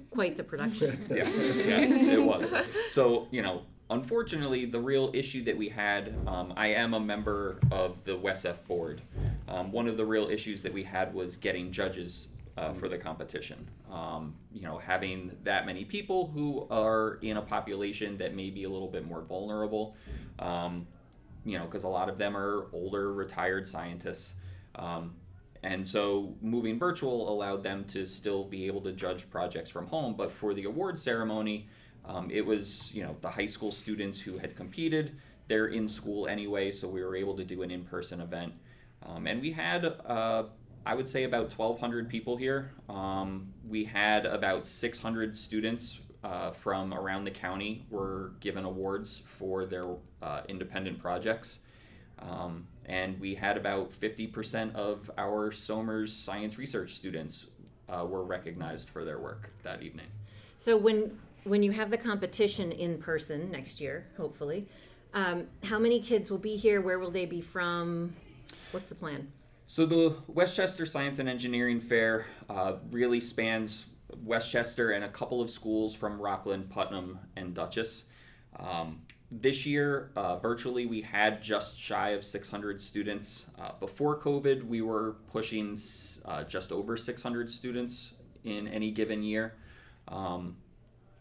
quite 0.09 0.37
the 0.37 0.43
production. 0.43 1.05
yes, 1.09 1.37
yes, 1.37 1.91
it 1.91 2.21
was. 2.21 2.53
So, 2.89 3.27
you 3.29 3.43
know, 3.43 3.61
unfortunately, 3.91 4.65
the 4.65 4.79
real 4.79 5.11
issue 5.13 5.43
that 5.43 5.55
we 5.55 5.69
had, 5.69 6.15
um, 6.25 6.53
I 6.57 6.67
am 6.67 6.95
a 6.95 6.99
member 6.99 7.59
of 7.71 8.03
the 8.05 8.13
WESF 8.13 8.65
board. 8.65 9.01
Um, 9.47 9.71
one 9.71 9.87
of 9.87 9.97
the 9.97 10.05
real 10.05 10.29
issues 10.29 10.63
that 10.63 10.73
we 10.73 10.83
had 10.83 11.13
was 11.13 11.37
getting 11.37 11.71
judges 11.71 12.29
uh, 12.57 12.73
for 12.73 12.87
the 12.87 12.97
competition. 12.97 13.67
Um, 13.91 14.35
you 14.51 14.61
know, 14.61 14.77
having 14.77 15.31
that 15.43 15.65
many 15.65 15.85
people 15.85 16.27
who 16.27 16.67
are 16.69 17.19
in 17.21 17.37
a 17.37 17.41
population 17.41 18.17
that 18.17 18.35
may 18.35 18.49
be 18.49 18.63
a 18.63 18.69
little 18.69 18.87
bit 18.87 19.05
more 19.05 19.21
vulnerable. 19.21 19.95
Um, 20.39 20.87
you 21.45 21.57
know, 21.57 21.65
because 21.65 21.83
a 21.83 21.89
lot 21.89 22.09
of 22.09 22.17
them 22.17 22.37
are 22.37 22.67
older, 22.71 23.13
retired 23.13 23.67
scientists. 23.67 24.35
Um, 24.75 25.15
and 25.61 25.87
so 25.87 26.35
moving 26.41 26.77
virtual 26.77 27.31
allowed 27.31 27.63
them 27.63 27.85
to 27.85 28.05
still 28.05 28.43
be 28.43 28.65
able 28.67 28.81
to 28.81 28.91
judge 28.91 29.29
projects 29.29 29.69
from 29.69 29.87
home. 29.87 30.15
But 30.15 30.31
for 30.31 30.53
the 30.53 30.65
award 30.65 30.97
ceremony, 30.97 31.67
um, 32.05 32.29
it 32.31 32.45
was, 32.45 32.93
you 32.93 33.03
know, 33.03 33.15
the 33.21 33.29
high 33.29 33.45
school 33.45 33.71
students 33.71 34.19
who 34.19 34.37
had 34.37 34.55
competed. 34.55 35.17
They're 35.47 35.67
in 35.67 35.87
school 35.87 36.27
anyway, 36.27 36.71
so 36.71 36.87
we 36.87 37.03
were 37.03 37.15
able 37.15 37.35
to 37.37 37.43
do 37.43 37.61
an 37.61 37.71
in 37.71 37.83
person 37.83 38.21
event. 38.21 38.53
Um, 39.05 39.27
and 39.27 39.41
we 39.41 39.51
had, 39.51 39.85
uh, 39.85 40.43
I 40.85 40.95
would 40.95 41.07
say, 41.07 41.23
about 41.23 41.57
1,200 41.57 42.09
people 42.09 42.35
here. 42.35 42.71
Um, 42.89 43.53
we 43.67 43.85
had 43.85 44.25
about 44.25 44.67
600 44.67 45.37
students 45.37 45.99
uh, 46.23 46.51
from 46.51 46.93
around 46.93 47.25
the 47.25 47.31
county 47.31 47.85
were 47.89 48.33
given 48.39 48.65
awards 48.65 49.23
for 49.25 49.65
their 49.65 49.83
uh, 50.21 50.41
independent 50.47 50.99
projects. 50.99 51.59
Um, 52.19 52.67
and 52.85 53.19
we 53.19 53.35
had 53.35 53.57
about 53.57 53.91
50% 53.91 54.75
of 54.75 55.09
our 55.17 55.51
Somers 55.51 56.13
science 56.13 56.57
research 56.57 56.93
students 56.93 57.47
uh, 57.89 58.05
were 58.05 58.23
recognized 58.23 58.89
for 58.89 59.03
their 59.03 59.19
work 59.19 59.51
that 59.63 59.81
evening. 59.83 60.07
So 60.57 60.77
when 60.77 61.17
when 61.43 61.61
you 61.61 61.73
have 61.73 61.89
the 61.89 61.97
competition 61.97 62.71
in 62.71 62.97
person 62.97 63.51
next 63.51 63.81
year, 63.81 64.07
hopefully, 64.15 64.65
um, 65.13 65.45
how 65.61 65.77
many 65.77 65.99
kids 65.99 66.31
will 66.31 66.37
be 66.37 66.55
here? 66.55 66.79
Where 66.79 66.99
will 66.99 67.11
they 67.11 67.25
be 67.25 67.41
from? 67.41 68.15
What's 68.71 68.87
the 68.87 68.95
plan? 68.95 69.27
So 69.73 69.87
the 69.87 70.15
Westchester 70.27 70.85
Science 70.85 71.17
and 71.17 71.27
Engineering 71.27 71.79
Fair 71.79 72.27
uh, 72.47 72.73
really 72.91 73.19
spans 73.19 73.87
Westchester 74.23 74.91
and 74.91 75.03
a 75.03 75.09
couple 75.09 75.41
of 75.41 75.49
schools 75.49 75.95
from 75.95 76.21
Rockland, 76.21 76.69
Putnam, 76.69 77.17
and 77.35 77.55
Dutchess. 77.55 78.03
Um, 78.59 79.01
this 79.31 79.65
year, 79.65 80.11
uh, 80.15 80.37
virtually, 80.37 80.85
we 80.85 81.01
had 81.01 81.41
just 81.41 81.75
shy 81.75 82.11
of 82.11 82.23
600 82.23 82.79
students. 82.79 83.47
Uh, 83.59 83.71
before 83.79 84.19
COVID, 84.19 84.63
we 84.63 84.83
were 84.83 85.15
pushing 85.31 85.75
uh, 86.25 86.43
just 86.43 86.71
over 86.71 86.95
600 86.95 87.49
students 87.49 88.13
in 88.43 88.67
any 88.67 88.91
given 88.91 89.23
year. 89.23 89.55
Um, 90.07 90.55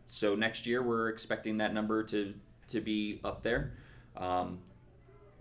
so 0.08 0.34
next 0.34 0.66
year, 0.66 0.82
we're 0.82 1.08
expecting 1.08 1.56
that 1.56 1.72
number 1.72 2.04
to, 2.04 2.34
to 2.68 2.82
be 2.82 3.18
up 3.24 3.42
there. 3.42 3.72
Um, 4.14 4.58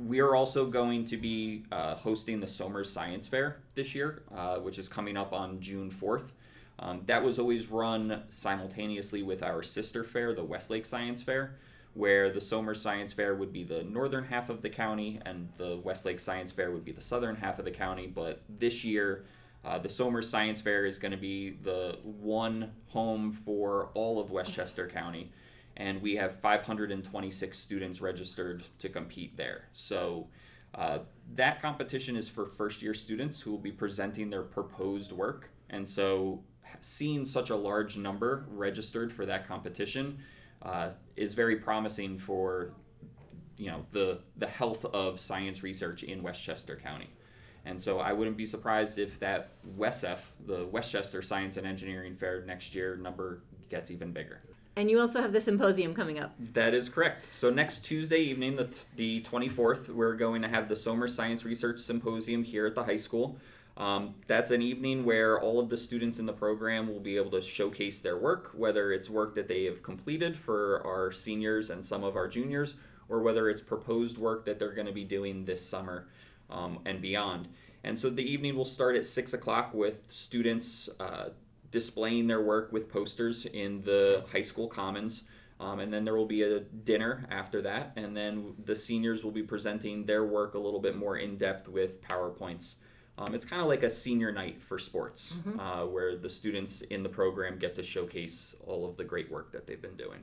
we 0.06 0.20
are 0.20 0.36
also 0.36 0.66
going 0.66 1.06
to 1.06 1.18
be 1.18 1.64
uh, 1.72 1.96
hosting 1.96 2.40
the 2.40 2.48
Somers 2.48 2.92
Science 2.92 3.28
Fair 3.28 3.58
this 3.76 3.94
year, 3.94 4.24
uh, 4.36 4.58
which 4.58 4.80
is 4.80 4.88
coming 4.88 5.18
up 5.18 5.34
on 5.34 5.60
June 5.60 5.92
4th. 5.92 6.32
Um, 6.80 7.02
that 7.06 7.24
was 7.24 7.38
always 7.38 7.70
run 7.70 8.24
simultaneously 8.30 9.22
with 9.22 9.44
our 9.44 9.62
sister 9.62 10.04
fair, 10.04 10.34
the 10.34 10.44
Westlake 10.44 10.86
Science 10.86 11.22
Fair, 11.22 11.56
where 11.94 12.32
the 12.32 12.42
Somers 12.42 12.82
Science 12.82 13.14
Fair 13.14 13.36
would 13.36 13.54
be 13.54 13.64
the 13.64 13.84
northern 13.84 14.24
half 14.24 14.50
of 14.50 14.62
the 14.62 14.70
county 14.70 15.20
and 15.26 15.50
the 15.58 15.80
Westlake 15.84 16.20
Science 16.20 16.52
Fair 16.52 16.72
would 16.72 16.86
be 16.86 16.92
the 16.92 17.02
southern 17.02 17.36
half 17.36 17.60
of 17.60 17.66
the 17.66 17.72
county. 17.72 18.08
But 18.08 18.42
this 18.50 18.84
year, 18.84 19.26
uh, 19.64 19.78
the 19.78 19.90
Somers 19.90 20.28
Science 20.28 20.60
Fair 20.60 20.86
is 20.86 20.98
going 20.98 21.12
to 21.12 21.18
be 21.18 21.52
the 21.62 22.00
one 22.04 22.72
home 22.88 23.32
for 23.32 23.90
all 23.94 24.20
of 24.20 24.32
Westchester 24.32 24.88
County 24.88 25.32
and 25.82 26.00
we 26.00 26.16
have 26.16 26.40
526 26.40 27.58
students 27.58 28.02
registered 28.02 28.64
to 28.78 28.88
compete 28.88 29.36
there. 29.36 29.64
So 29.74 30.28
uh, 30.76 31.00
that 31.34 31.60
competition 31.60 32.16
is 32.16 32.30
for 32.30 32.46
first 32.46 32.84
year 32.84 32.94
students 32.94 33.42
who 33.42 33.50
will 33.50 33.58
be 33.58 33.72
presenting 33.72 34.30
their 34.30 34.44
proposed 34.44 35.12
work. 35.12 35.50
And 35.72 35.90
so 35.90 36.44
seeing 36.82 37.26
such 37.26 37.50
a 37.50 37.56
large 37.56 37.98
number 37.98 38.46
registered 38.50 39.12
for 39.12 39.26
that 39.26 39.48
competition 39.48 40.20
uh, 40.62 40.92
is 41.16 41.34
very 41.34 41.56
promising 41.56 42.20
for 42.20 42.74
you 43.58 43.72
know 43.72 43.84
the 43.92 44.20
the 44.38 44.48
health 44.48 44.86
of 44.86 45.20
science 45.20 45.64
research 45.64 46.04
in 46.04 46.22
Westchester 46.22 46.76
County. 46.76 47.10
And 47.66 47.82
so 47.82 48.00
I 48.00 48.14
wouldn't 48.14 48.38
be 48.38 48.46
surprised 48.46 49.00
if 49.00 49.20
that 49.20 49.50
WESF, 49.78 50.20
the 50.46 50.66
Westchester 50.68 51.22
Science 51.24 51.58
and 51.58 51.66
Engineering 51.66 52.16
Fair 52.16 52.44
next 52.46 52.76
year 52.76 52.98
number 52.98 53.42
gets 53.70 53.90
even 53.90 54.12
bigger. 54.12 54.42
And 54.76 54.90
you 54.90 55.00
also 55.00 55.22
have 55.22 55.34
the 55.34 55.42
symposium 55.42 55.94
coming 55.94 56.18
up. 56.18 56.34
That 56.54 56.74
is 56.74 56.88
correct. 56.88 57.24
So 57.24 57.50
next 57.50 57.84
Tuesday 57.84 58.20
evening, 58.20 58.56
the, 58.56 58.70
the 58.96 59.22
24th, 59.22 59.90
we're 59.90 60.16
going 60.16 60.42
to 60.44 60.48
have 60.48 60.70
the 60.70 60.76
Somers 60.76 61.14
Science 61.14 61.44
Research 61.44 61.80
Symposium 61.80 62.44
here 62.44 62.66
at 62.66 62.76
the 62.76 62.84
high 62.84 62.96
school. 62.96 63.38
Um, 63.76 64.16
that's 64.28 64.52
an 64.52 64.62
evening 64.62 65.06
where 65.06 65.40
all 65.40 65.60
of 65.60 65.70
the 65.70 65.78
students 65.78 66.20
in 66.20 66.26
the 66.26 66.34
program 66.34 66.88
will 66.88 67.00
be 67.00 67.18
able 67.18 67.32
to 67.32 67.42
showcase 67.42 68.02
their 68.02 68.18
work, 68.18 68.52
whether 68.54 68.92
it's 68.92 69.10
work 69.10 69.36
that 69.36 69.48
they 69.48 69.66
have 69.66 69.84
completed 69.84 70.38
for 70.38 70.86
our 70.86 71.12
seniors 71.12 71.70
and 71.70 71.86
some 71.86 72.04
of 72.04 72.16
our 72.16 72.28
juniors, 72.28 72.76
or 73.10 73.22
whether 73.22 73.50
it's 73.50 73.62
proposed 73.62 74.18
work 74.18 74.46
that 74.46 74.60
they're 74.60 74.74
going 74.74 74.88
to 74.88 74.94
be 74.94 75.04
doing 75.04 75.46
this 75.46 75.66
summer 75.66 76.08
um, 76.50 76.80
and 76.86 77.02
beyond. 77.02 77.48
And 77.84 77.98
so 77.98 78.10
the 78.10 78.24
evening 78.24 78.56
will 78.56 78.66
start 78.66 78.96
at 78.96 79.06
6 79.06 79.34
o'clock 79.34 79.74
with 79.74 80.04
students 80.10 80.90
uh, 81.00 81.30
displaying 81.72 82.28
their 82.28 82.42
work 82.42 82.72
with 82.72 82.90
posters 82.90 83.46
in 83.46 83.82
the 83.82 84.24
high 84.32 84.42
school 84.42 84.68
commons. 84.68 85.24
Um, 85.60 85.80
and 85.80 85.94
then 85.94 86.06
there 86.06 86.16
will 86.16 86.26
be 86.26 86.42
a 86.42 86.62
dinner 86.62 87.28
after 87.30 87.62
that, 87.62 87.94
and 87.96 88.18
then 88.18 88.56
the 88.66 88.76
seniors 88.76 89.24
will 89.24 89.32
be 89.32 89.44
presenting 89.44 90.06
their 90.06 90.26
work 90.26 90.56
a 90.56 90.60
little 90.60 90.80
bit 90.80 90.96
more 90.96 91.18
in 91.18 91.38
depth 91.38 91.68
with 91.68 92.02
PowerPoints. 92.02 92.76
Um, 93.18 93.36
it's 93.36 93.46
kind 93.46 93.62
of 93.62 93.68
like 93.68 93.84
a 93.84 93.90
senior 93.92 94.32
night 94.32 94.60
for 94.60 94.80
sports, 94.80 95.34
mm-hmm. 95.34 95.60
uh, 95.60 95.86
where 95.86 96.18
the 96.18 96.30
students 96.30 96.82
in 96.82 97.04
the 97.04 97.10
program 97.10 97.60
get 97.60 97.76
to 97.76 97.84
showcase 97.84 98.56
all 98.66 98.90
of 98.90 98.98
the 98.98 99.04
great 99.04 99.32
work 99.32 99.52
that 99.52 99.68
they've 99.68 99.82
been 99.82 99.98
doing. 99.98 100.22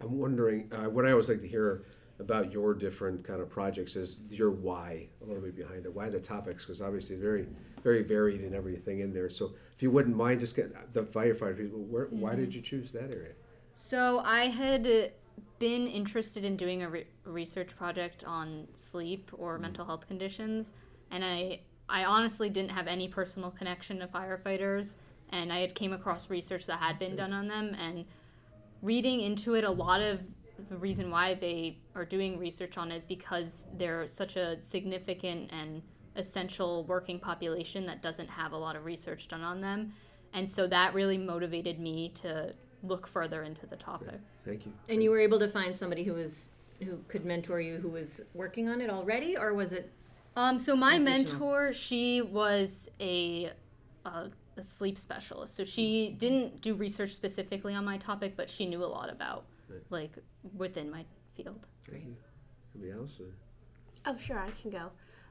I'm 0.00 0.18
wondering, 0.18 0.72
uh, 0.72 0.90
what 0.90 1.06
I 1.06 1.12
always 1.12 1.28
like 1.28 1.42
to 1.42 1.48
hear 1.48 1.84
about 2.18 2.52
your 2.52 2.74
different 2.74 3.22
kind 3.22 3.40
of 3.40 3.48
projects 3.48 3.94
is 3.94 4.18
your 4.30 4.50
why, 4.50 5.08
a 5.22 5.24
little 5.24 5.42
bit 5.42 5.54
behind 5.54 5.86
it. 5.86 5.94
Why 5.94 6.08
the 6.08 6.18
topics? 6.18 6.64
Because 6.64 6.82
obviously 6.82 7.14
very, 7.14 7.46
very 7.82 8.02
varied 8.02 8.40
and 8.42 8.54
everything 8.54 9.00
in 9.00 9.12
there. 9.12 9.30
So 9.30 9.52
if 9.74 9.82
you 9.82 9.90
wouldn't 9.90 10.16
mind, 10.16 10.40
just 10.40 10.56
get 10.56 10.92
the 10.92 11.02
firefighter 11.02 11.56
people. 11.56 11.80
Where, 11.80 12.06
mm-hmm. 12.06 12.20
Why 12.20 12.34
did 12.34 12.54
you 12.54 12.60
choose 12.60 12.90
that 12.92 13.14
area? 13.14 13.32
So 13.74 14.20
I 14.20 14.46
had 14.46 15.12
been 15.58 15.86
interested 15.86 16.44
in 16.44 16.56
doing 16.56 16.82
a 16.82 16.88
re- 16.88 17.04
research 17.24 17.76
project 17.76 18.24
on 18.24 18.68
sleep 18.72 19.30
or 19.36 19.54
mm-hmm. 19.54 19.62
mental 19.62 19.84
health 19.84 20.06
conditions, 20.06 20.72
and 21.10 21.24
I 21.24 21.60
I 21.88 22.04
honestly 22.04 22.50
didn't 22.50 22.70
have 22.70 22.86
any 22.86 23.08
personal 23.08 23.50
connection 23.50 23.98
to 23.98 24.06
firefighters, 24.06 24.96
and 25.30 25.52
I 25.52 25.58
had 25.58 25.74
came 25.74 25.92
across 25.92 26.30
research 26.30 26.66
that 26.66 26.78
had 26.78 26.98
been 26.98 27.16
done 27.16 27.32
on 27.32 27.48
them, 27.48 27.74
and 27.78 28.04
reading 28.82 29.20
into 29.20 29.54
it, 29.54 29.64
a 29.64 29.70
lot 29.70 30.00
of 30.00 30.20
the 30.68 30.76
reason 30.76 31.10
why 31.10 31.34
they 31.34 31.78
are 31.94 32.04
doing 32.04 32.38
research 32.38 32.76
on 32.76 32.92
it 32.92 32.96
is 32.96 33.06
because 33.06 33.66
they're 33.74 34.06
such 34.06 34.36
a 34.36 34.60
significant 34.62 35.50
and 35.52 35.82
essential 36.16 36.84
working 36.84 37.18
population 37.18 37.86
that 37.86 38.02
doesn't 38.02 38.28
have 38.28 38.52
a 38.52 38.56
lot 38.56 38.76
of 38.76 38.84
research 38.84 39.28
done 39.28 39.42
on 39.42 39.60
them. 39.60 39.92
And 40.32 40.48
so 40.48 40.66
that 40.68 40.94
really 40.94 41.18
motivated 41.18 41.78
me 41.78 42.10
to 42.16 42.54
look 42.82 43.06
further 43.06 43.42
into 43.42 43.66
the 43.66 43.76
topic. 43.76 44.20
Thank 44.44 44.66
you. 44.66 44.72
And 44.88 45.02
you 45.02 45.10
were 45.10 45.20
able 45.20 45.38
to 45.38 45.48
find 45.48 45.76
somebody 45.76 46.04
who 46.04 46.14
was 46.14 46.50
who 46.82 46.98
could 47.08 47.26
mentor 47.26 47.60
you 47.60 47.76
who 47.76 47.88
was 47.88 48.22
working 48.32 48.68
on 48.68 48.80
it 48.80 48.88
already 48.88 49.36
or 49.36 49.52
was 49.52 49.74
it 49.74 49.92
um 50.34 50.58
so 50.58 50.74
my 50.74 50.94
additional? 50.94 51.18
mentor 51.18 51.72
she 51.74 52.22
was 52.22 52.88
a, 52.98 53.50
a 54.06 54.30
a 54.60 54.62
sleep 54.62 54.96
specialist. 54.96 55.56
So 55.56 55.64
she 55.64 56.14
didn't 56.16 56.60
do 56.60 56.74
research 56.74 57.14
specifically 57.14 57.74
on 57.74 57.84
my 57.84 57.96
topic, 57.96 58.34
but 58.36 58.48
she 58.48 58.66
knew 58.66 58.84
a 58.84 58.86
lot 58.86 59.10
about 59.10 59.44
right. 59.68 59.80
like 59.90 60.12
within 60.56 60.90
my 60.90 61.04
field. 61.36 61.66
Great. 61.88 62.06
Anybody 62.74 62.92
else? 62.92 63.12
Or? 63.18 63.32
Oh, 64.06 64.16
sure, 64.18 64.38
I 64.38 64.50
can 64.62 64.70
go. 64.70 64.90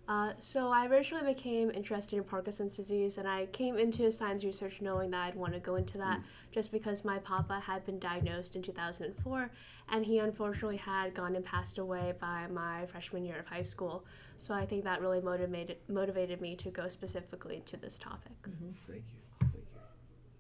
Uh, 0.10 0.34
so 0.40 0.72
I 0.72 0.88
originally 0.88 1.36
became 1.36 1.70
interested 1.70 2.18
in 2.18 2.24
Parkinson's 2.24 2.76
disease, 2.76 3.20
and 3.20 3.28
I 3.28 3.46
came 3.48 3.78
into 3.78 4.12
science 4.12 4.44
research 4.44 4.82
knowing 4.82 5.12
that 5.12 5.28
I'd 5.28 5.36
want 5.36 5.54
to 5.54 5.60
go 5.60 5.76
into 5.76 6.00
that, 6.00 6.18
mm. 6.20 6.24
just 6.52 6.72
because 6.72 7.06
my 7.06 7.20
papa 7.20 7.62
had 7.64 7.86
been 7.86 8.00
diagnosed 8.00 8.56
in 8.56 8.64
2004, 8.64 9.52
and 9.90 10.04
he 10.04 10.18
unfortunately 10.18 10.78
had 10.78 11.14
gone 11.14 11.36
and 11.36 11.46
passed 11.46 11.78
away 11.78 12.16
by 12.20 12.48
my 12.48 12.88
freshman 12.88 13.24
year 13.24 13.38
of 13.38 13.46
high 13.46 13.62
school. 13.62 14.04
So 14.40 14.52
I 14.56 14.66
think 14.66 14.84
that 14.86 15.00
really 15.00 15.22
motivated 15.22 15.78
motivated 15.88 16.42
me 16.42 16.56
to 16.56 16.72
go 16.72 16.88
specifically 16.88 17.58
into 17.58 17.78
this 17.78 18.00
topic. 18.00 18.32
Mm-hmm. 18.50 18.70
Thank 18.88 19.04
you. 19.14 19.20
Thank 19.42 19.54
you. 19.54 19.62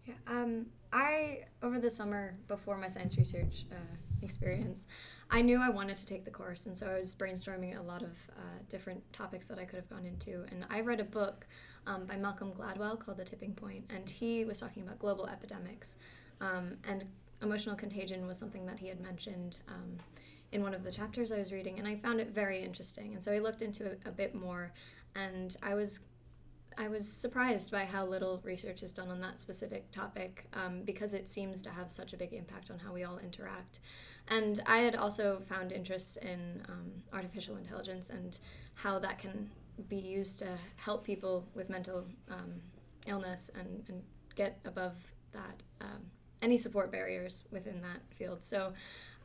Yeah. 0.08 0.34
Um, 0.36 0.66
I 0.92 1.42
over 1.62 1.80
the 1.80 1.92
summer 1.92 2.36
before 2.48 2.76
my 2.78 2.88
science 2.88 3.20
research. 3.20 3.66
Uh, 3.72 3.76
experience, 4.22 4.88
I 5.30 5.42
knew 5.42 5.62
I 5.62 5.70
wanted 5.70 5.98
to 5.98 6.06
take 6.06 6.26
the 6.26 6.32
course, 6.32 6.66
and 6.66 6.76
so 6.76 6.88
I 6.88 6.98
was 6.98 7.16
brainstorming 7.16 7.78
a 7.78 7.82
lot 7.82 8.02
of 8.02 8.18
uh, 8.38 8.42
different 8.70 9.02
topics 9.14 9.48
that 9.48 9.60
I 9.60 9.66
could 9.66 9.78
have 9.78 9.90
gone 9.90 10.06
into. 10.06 10.46
And 10.52 10.66
I 10.70 10.82
read 10.82 11.00
a 11.00 11.06
book 11.06 11.48
um, 11.88 12.06
by 12.06 12.16
Malcolm 12.16 12.52
Gladwell 12.52 13.00
called 13.00 13.18
The 13.18 13.26
Tipping 13.26 13.54
Point, 13.54 13.86
and 13.90 14.10
he 14.10 14.46
was 14.46 14.60
talking 14.60 14.84
about 14.84 15.00
global 15.00 15.28
epidemics. 15.28 15.98
Um, 16.42 16.78
and 16.88 17.06
emotional 17.42 17.76
contagion 17.76 18.28
was 18.28 18.38
something 18.38 18.66
that 18.66 18.80
he 18.80 18.88
had 18.88 19.00
mentioned 19.00 19.60
um, 19.68 19.98
in 20.52 20.64
one 20.64 20.74
of 20.74 20.84
the 20.84 20.92
chapters 20.92 21.32
I 21.32 21.38
was 21.38 21.52
reading, 21.52 21.80
and 21.80 21.88
I 21.88 21.96
found 21.96 22.20
it 22.20 22.30
very 22.30 22.64
interesting. 22.64 23.14
And 23.14 23.24
so 23.24 23.32
I 23.32 23.40
looked 23.40 23.62
into 23.62 23.86
it 23.86 24.02
a 24.06 24.12
bit 24.12 24.36
more, 24.36 24.72
and 25.16 25.56
I 25.62 25.76
was 25.76 26.02
I 26.80 26.88
was 26.88 27.06
surprised 27.12 27.72
by 27.74 27.84
how 27.84 28.06
little 28.06 28.40
research 28.46 28.84
is 28.84 28.94
done 28.94 29.10
on 29.10 29.20
that 29.20 29.42
specific 29.42 29.92
topic 29.92 30.46
um, 30.54 30.84
because 30.86 31.14
it 31.14 31.28
seems 31.28 31.62
to 31.64 31.70
have 31.70 31.92
such 31.92 32.14
a 32.14 32.18
big 32.18 32.32
impact 32.32 32.72
on 32.72 32.80
how 32.80 32.94
we 32.94 33.04
all 33.04 33.18
interact. 33.18 33.82
And 34.30 34.62
I 34.66 34.78
had 34.78 34.96
also 34.96 35.42
found 35.42 35.74
interests 35.74 36.16
in 36.16 36.64
um, 36.70 36.90
artificial 37.12 37.58
intelligence 37.58 38.12
and 38.12 38.40
how 38.76 38.98
that 39.00 39.20
can 39.20 39.50
be 39.90 39.98
used 39.98 40.40
to 40.40 40.48
help 40.78 41.04
people 41.04 41.46
with 41.54 41.70
mental 41.70 42.06
um, 42.32 42.62
illness 43.08 43.52
and, 43.60 43.84
and 43.90 44.02
get 44.36 44.58
above 44.64 44.96
that 45.34 45.62
um, 45.82 46.06
any 46.42 46.58
support 46.58 46.94
barriers 46.94 47.44
within 47.52 47.82
that 47.82 48.00
field. 48.12 48.42
So 48.42 48.72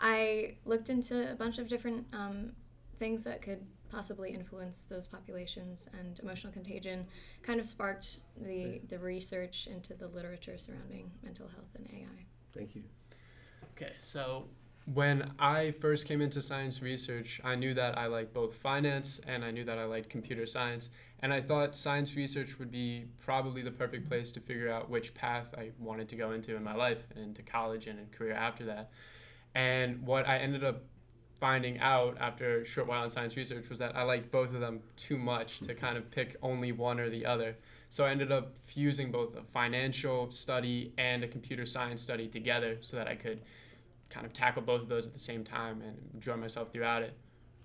I 0.01 0.57
looked 0.65 0.91
into 0.91 1.31
a 1.31 1.37
bunch 1.37 1.59
of 1.59 1.69
different 1.69 2.05
um, 2.13 2.51
things 2.99 3.23
that 3.23 3.43
could 3.43 3.65
possibly 3.95 4.31
influence 4.33 4.87
those 4.87 5.07
populations 5.07 5.89
and 5.99 6.19
emotional 6.21 6.53
contagion 6.53 7.07
kind 7.43 7.61
of 7.61 7.67
sparked 7.67 8.19
the, 8.43 8.81
the 8.89 8.99
research 8.99 9.69
into 9.71 9.95
the 9.95 10.09
literature 10.09 10.59
surrounding 10.59 11.11
mental 11.23 11.47
health 11.47 11.71
and 11.77 11.87
AI. 11.93 12.27
Thank 12.53 12.75
you. 12.75 12.83
Okay, 13.77 13.93
so 14.01 14.45
When 14.93 15.33
I 15.39 15.71
first 15.71 16.07
came 16.07 16.21
into 16.21 16.43
science 16.43 16.83
research, 16.83 17.41
I 17.43 17.55
knew 17.55 17.73
that 17.73 17.97
I 17.97 18.07
liked 18.07 18.35
both 18.35 18.55
finance 18.55 19.19
and 19.27 19.43
I 19.43 19.51
knew 19.51 19.65
that 19.65 19.79
I 19.79 19.85
liked 19.85 20.11
computer 20.11 20.45
science. 20.45 20.91
And 21.21 21.33
I 21.33 21.41
thought 21.41 21.75
science 21.75 22.17
research 22.17 22.59
would 22.59 22.71
be 22.71 23.07
probably 23.19 23.63
the 23.63 23.71
perfect 23.71 24.07
place 24.07 24.31
to 24.33 24.41
figure 24.41 24.71
out 24.71 24.91
which 24.91 25.15
path 25.15 25.55
I 25.57 25.71
wanted 25.79 26.07
to 26.11 26.17
go 26.17 26.33
into 26.33 26.55
in 26.55 26.63
my 26.63 26.75
life 26.75 27.07
and 27.15 27.25
into 27.25 27.43
college 27.43 27.87
and 27.87 27.99
a 27.99 28.17
career 28.17 28.35
after 28.35 28.67
that. 28.67 28.91
And 29.55 30.07
what 30.07 30.29
I 30.29 30.37
ended 30.37 30.65
up 30.65 30.83
finding 31.41 31.79
out 31.81 32.17
after 32.21 32.61
a 32.61 32.65
short 32.65 32.87
while 32.87 33.05
in 33.05 33.11
science 33.11 33.37
research 33.37 33.69
was 33.69 33.79
that 33.79 33.97
I 33.97 34.03
liked 34.03 34.31
both 34.31 34.55
of 34.55 34.61
them 34.61 34.81
too 34.97 35.19
much 35.19 35.61
to 35.61 35.75
kind 35.75 35.97
of 35.97 36.11
pick 36.11 36.37
only 36.43 36.73
one 36.73 37.01
or 37.01 37.11
the 37.11 37.27
other. 37.27 37.57
So 37.89 38.05
I 38.05 38.11
ended 38.11 38.33
up 38.33 38.57
fusing 38.57 39.11
both 39.11 39.37
a 39.37 39.43
financial 39.43 40.31
study 40.31 40.93
and 40.99 41.23
a 41.25 41.29
computer 41.29 41.67
science 41.67 42.01
study 42.01 42.29
together 42.29 42.79
so 42.81 42.97
that 42.97 43.09
I 43.09 43.15
could 43.15 43.41
kind 44.11 44.27
of 44.27 44.33
tackle 44.33 44.63
both 44.63 44.83
of 44.83 44.89
those 44.89 45.07
at 45.07 45.13
the 45.13 45.19
same 45.19 45.45
time 45.45 45.83
and 45.83 45.97
enjoy 46.15 46.37
myself 46.37 46.73
throughout 46.73 47.03
it. 47.03 47.17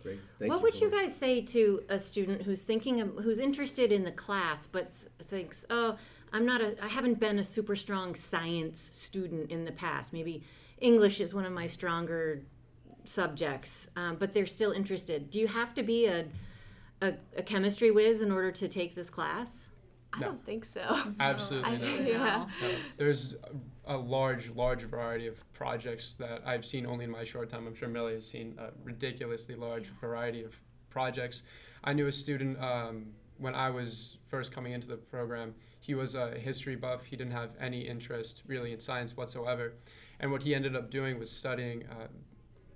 Great. 0.02 0.20
Thank 0.40 0.52
what 0.52 0.60
you 0.60 0.64
would 0.64 0.80
you 0.80 0.92
guys 0.92 1.16
say 1.16 1.42
to 1.42 1.84
a 1.90 2.00
student 2.00 2.42
who's 2.42 2.64
thinking 2.64 3.02
of, 3.02 3.16
who's 3.18 3.40
interested 3.40 3.92
in 3.92 4.04
the 4.04 4.12
class 4.12 4.66
but 4.66 4.92
thinks, 5.22 5.66
"Oh, 5.70 5.98
I'm 6.32 6.46
not 6.46 6.62
a 6.62 6.82
I 6.84 6.88
haven't 6.88 7.20
been 7.20 7.40
a 7.40 7.44
super 7.44 7.76
strong 7.76 8.16
science 8.16 8.80
student 8.80 9.52
in 9.52 9.66
the 9.66 9.72
past. 9.72 10.14
Maybe 10.14 10.44
English 10.80 11.20
is 11.20 11.34
one 11.34 11.46
of 11.46 11.52
my 11.52 11.68
stronger 11.68 12.44
subjects, 13.10 13.90
um, 13.96 14.16
but 14.18 14.34
they're 14.34 14.46
still 14.46 14.72
interested. 14.72 15.30
Do 15.30 15.40
you 15.40 15.48
have 15.48 15.74
to 15.76 15.84
be 15.84 16.06
a, 16.06 16.26
a 17.02 17.14
a 17.38 17.44
chemistry 17.44 17.92
whiz 17.92 18.22
in 18.22 18.32
order 18.32 18.52
to 18.52 18.68
take 18.68 18.96
this 18.96 19.10
class? 19.10 19.68
I 20.14 20.20
No. 20.20 20.28
don't 20.28 20.46
think 20.46 20.66
so. 20.66 20.82
Absolutely 21.20 22.16
I 22.16 22.18
not. 22.18 22.50
yeah. 22.62 22.68
No, 22.68 22.70
there's 22.98 23.36
a, 23.86 23.96
a 23.96 23.98
large, 23.98 24.50
large 24.52 24.84
variety 24.84 25.28
of 25.28 25.44
projects 25.54 26.14
that 26.14 26.42
I've 26.46 26.66
seen 26.66 26.86
only 26.88 27.06
in 27.06 27.12
my 27.12 27.24
short 27.24 27.50
time. 27.50 27.68
I'm 27.68 27.76
sure 27.76 27.88
Millie 27.90 28.16
has 28.16 28.28
seen 28.28 28.56
a 28.58 28.70
ridiculously 28.84 29.56
large 29.56 29.88
variety 30.02 30.44
of 30.44 30.60
projects. 30.90 31.44
I 31.84 31.94
knew 31.94 32.08
a 32.08 32.12
student 32.12 32.60
um, 32.62 33.08
when 33.38 33.54
I 33.56 33.70
was 33.70 34.18
first 34.26 34.52
coming 34.52 34.74
into 34.74 34.88
the 34.88 34.98
program. 34.98 35.54
He 35.80 35.94
was 35.96 36.16
a 36.16 36.32
history 36.32 36.76
buff. 36.76 37.06
He 37.06 37.16
didn't 37.16 37.34
have 37.34 37.52
any 37.60 37.82
interest 37.82 38.42
really 38.48 38.74
in 38.74 38.80
science 38.80 39.16
whatsoever. 39.16 39.74
And 40.20 40.32
what 40.32 40.42
he 40.44 40.54
ended 40.56 40.76
up 40.76 40.90
doing 40.90 41.18
was 41.20 41.32
studying 41.32 41.84
uh, 41.88 42.08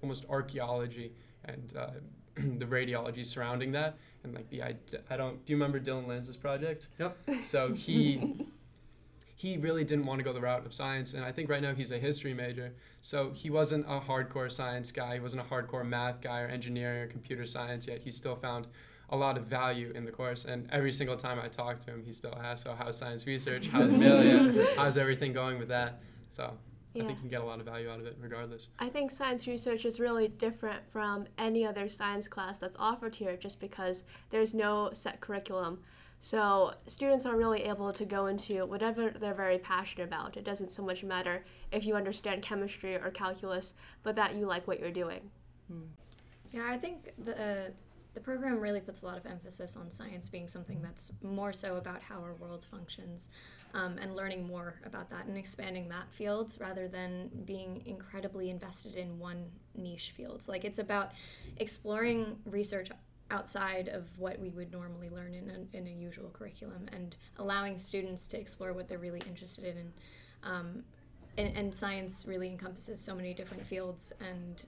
almost 0.03 0.25
archaeology 0.29 1.13
and 1.45 1.73
uh, 1.75 1.87
the 2.35 2.65
radiology 2.65 3.25
surrounding 3.25 3.71
that 3.71 3.97
and 4.23 4.35
like 4.35 4.49
the 4.49 4.61
ide- 4.61 4.79
I 5.09 5.17
don't 5.17 5.43
do 5.45 5.53
you 5.53 5.57
remember 5.57 5.79
Dylan 5.79 6.07
Lanz's 6.07 6.37
project? 6.37 6.89
Yep. 6.99 7.17
So 7.41 7.73
he 7.73 8.45
he 9.35 9.57
really 9.57 9.83
didn't 9.83 10.05
want 10.05 10.19
to 10.19 10.23
go 10.23 10.31
the 10.31 10.41
route 10.41 10.65
of 10.65 10.73
science 10.73 11.13
and 11.13 11.23
I 11.23 11.31
think 11.31 11.49
right 11.49 11.61
now 11.61 11.73
he's 11.73 11.91
a 11.91 11.97
history 11.97 12.33
major. 12.33 12.73
So 13.01 13.31
he 13.31 13.49
wasn't 13.49 13.85
a 13.87 13.99
hardcore 13.99 14.51
science 14.51 14.91
guy, 14.91 15.15
he 15.15 15.19
wasn't 15.19 15.41
a 15.41 15.45
hardcore 15.45 15.87
math 15.87 16.21
guy 16.21 16.41
or 16.41 16.47
engineering 16.47 17.03
or 17.03 17.07
computer 17.07 17.45
science 17.45 17.87
yet. 17.87 17.99
He 17.99 18.11
still 18.11 18.35
found 18.35 18.67
a 19.09 19.17
lot 19.17 19.37
of 19.37 19.45
value 19.45 19.91
in 19.95 20.03
the 20.03 20.11
course 20.11 20.45
and 20.45 20.67
every 20.71 20.91
single 20.91 21.15
time 21.15 21.39
I 21.39 21.47
talk 21.47 21.79
to 21.81 21.91
him 21.91 22.03
he 22.03 22.11
still 22.11 22.37
asks, 22.41 22.63
So 22.63 22.75
how's 22.77 22.97
science 22.97 23.25
research? 23.25 23.67
How's 23.67 23.91
Amelia? 23.91 24.65
How's 24.75 24.97
everything 24.97 25.33
going 25.33 25.59
with 25.59 25.69
that? 25.69 26.01
So 26.29 26.51
I 26.95 26.99
think 26.99 27.09
you 27.09 27.15
can 27.21 27.29
get 27.29 27.41
a 27.41 27.45
lot 27.45 27.59
of 27.59 27.65
value 27.65 27.89
out 27.89 27.99
of 27.99 28.05
it 28.05 28.17
regardless. 28.19 28.69
I 28.79 28.89
think 28.89 29.09
science 29.09 29.47
research 29.47 29.85
is 29.85 29.99
really 29.99 30.27
different 30.27 30.81
from 30.91 31.25
any 31.37 31.65
other 31.65 31.89
science 31.89 32.27
class 32.27 32.59
that's 32.59 32.77
offered 32.79 33.15
here 33.15 33.35
just 33.35 33.59
because 33.59 34.05
there's 34.29 34.53
no 34.53 34.91
set 34.93 35.19
curriculum. 35.19 35.79
So 36.19 36.73
students 36.87 37.25
are 37.25 37.35
really 37.35 37.63
able 37.63 37.91
to 37.91 38.05
go 38.05 38.27
into 38.27 38.65
whatever 38.65 39.09
they're 39.09 39.33
very 39.33 39.57
passionate 39.57 40.05
about. 40.05 40.37
It 40.37 40.45
doesn't 40.45 40.71
so 40.71 40.83
much 40.83 41.03
matter 41.03 41.43
if 41.71 41.85
you 41.85 41.95
understand 41.95 42.41
chemistry 42.41 42.95
or 42.95 43.09
calculus, 43.09 43.73
but 44.03 44.15
that 44.15 44.35
you 44.35 44.45
like 44.45 44.67
what 44.67 44.79
you're 44.79 44.91
doing. 44.91 45.29
Yeah, 46.51 46.67
I 46.67 46.77
think 46.77 47.11
the 47.17 47.33
uh, 47.41 47.69
the 48.13 48.19
program 48.19 48.59
really 48.59 48.79
puts 48.79 49.01
a 49.01 49.05
lot 49.05 49.17
of 49.17 49.25
emphasis 49.25 49.75
on 49.75 49.89
science 49.89 50.29
being 50.29 50.47
something 50.47 50.81
that's 50.81 51.11
more 51.23 51.51
so 51.51 51.77
about 51.77 52.01
how 52.03 52.21
our 52.21 52.35
world 52.35 52.65
functions, 52.69 53.31
um, 53.73 53.97
and 53.99 54.15
learning 54.15 54.45
more 54.45 54.75
about 54.85 55.09
that 55.09 55.25
and 55.25 55.37
expanding 55.37 55.89
that 55.89 56.11
field 56.11 56.55
rather 56.59 56.87
than 56.87 57.29
being 57.45 57.81
incredibly 57.85 58.49
invested 58.49 58.95
in 58.95 59.17
one 59.17 59.45
niche 59.75 60.13
field. 60.15 60.45
Like 60.47 60.63
it's 60.65 60.79
about 60.79 61.11
exploring 61.57 62.37
research 62.45 62.89
outside 63.31 63.87
of 63.89 64.17
what 64.19 64.39
we 64.39 64.49
would 64.49 64.71
normally 64.71 65.09
learn 65.09 65.33
in 65.33 65.49
a, 65.49 65.77
in 65.77 65.87
a 65.87 65.89
usual 65.89 66.29
curriculum 66.29 66.85
and 66.91 67.17
allowing 67.37 67.77
students 67.77 68.27
to 68.27 68.39
explore 68.39 68.73
what 68.73 68.87
they're 68.87 68.99
really 68.99 69.21
interested 69.27 69.75
in. 69.77 69.91
Um, 70.43 70.83
and, 71.37 71.55
and 71.57 71.73
science 71.73 72.25
really 72.27 72.49
encompasses 72.49 72.99
so 72.99 73.15
many 73.15 73.33
different 73.33 73.65
fields 73.65 74.13
and 74.19 74.63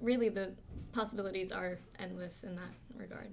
really 0.00 0.28
the 0.28 0.52
possibilities 0.92 1.50
are 1.50 1.78
endless 1.98 2.44
in 2.44 2.54
that 2.54 2.70
regard. 2.94 3.30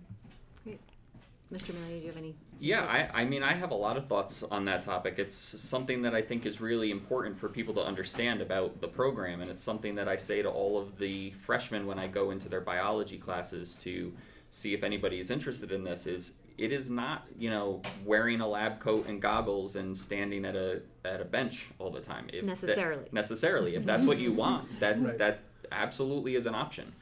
Mr. 1.56 1.74
Miller, 1.74 1.88
do 1.88 1.96
you 1.96 2.08
have 2.08 2.18
any? 2.18 2.36
Yeah, 2.60 2.84
I, 2.84 3.22
I 3.22 3.26
mean, 3.26 3.44
I 3.44 3.54
have 3.54 3.72
a 3.72 3.76
lot 3.76 3.96
of 3.96 4.08
thoughts 4.08 4.44
on 4.44 4.66
that 4.66 4.84
topic. 4.84 5.16
It's 5.18 5.36
something 5.36 6.02
that 6.02 6.14
I 6.14 6.22
think 6.22 6.46
is 6.46 6.60
really 6.60 6.92
important 6.92 7.38
for 7.40 7.48
people 7.48 7.74
to 7.76 7.82
understand 7.82 8.42
about 8.42 8.82
the 8.82 8.88
program, 8.90 9.40
and 9.42 9.50
it's 9.50 9.64
something 9.64 9.96
that 9.96 10.08
I 10.10 10.18
say 10.18 10.42
to 10.42 10.50
all 10.50 10.78
of 10.78 10.98
the 10.98 11.32
freshmen 11.32 11.86
when 11.88 11.98
I 11.98 12.08
go 12.08 12.32
into 12.32 12.50
their 12.50 12.62
biology 12.62 13.18
classes 13.18 13.74
to 13.84 14.14
see 14.52 14.74
if 14.74 14.84
anybody 14.84 15.20
is 15.20 15.32
interested 15.32 15.72
in 15.72 15.84
this. 15.86 16.08
Is 16.08 16.34
it 16.58 16.72
is 16.72 16.90
not 16.90 17.26
you 17.38 17.50
know 17.50 17.82
wearing 18.06 18.42
a 18.42 18.48
lab 18.48 18.80
coat 18.80 19.08
and 19.08 19.22
goggles 19.22 19.76
and 19.78 19.98
standing 19.98 20.44
at 20.46 20.56
a 20.58 20.82
at 21.06 21.22
a 21.22 21.26
bench 21.26 21.70
all 21.80 21.90
the 21.92 22.02
time. 22.02 22.26
If 22.34 22.42
that- 22.42 22.46
Necessarily. 22.48 23.06
necessarily, 23.14 23.76
if 23.76 23.86
that's 23.86 24.06
what 24.06 24.18
you 24.18 24.32
want, 24.44 24.80
that 24.82 25.02
Right. 25.02 25.18
that 25.20 25.40
absolutely 25.72 26.36
is 26.36 26.46
an 26.46 26.56
option. 26.56 26.94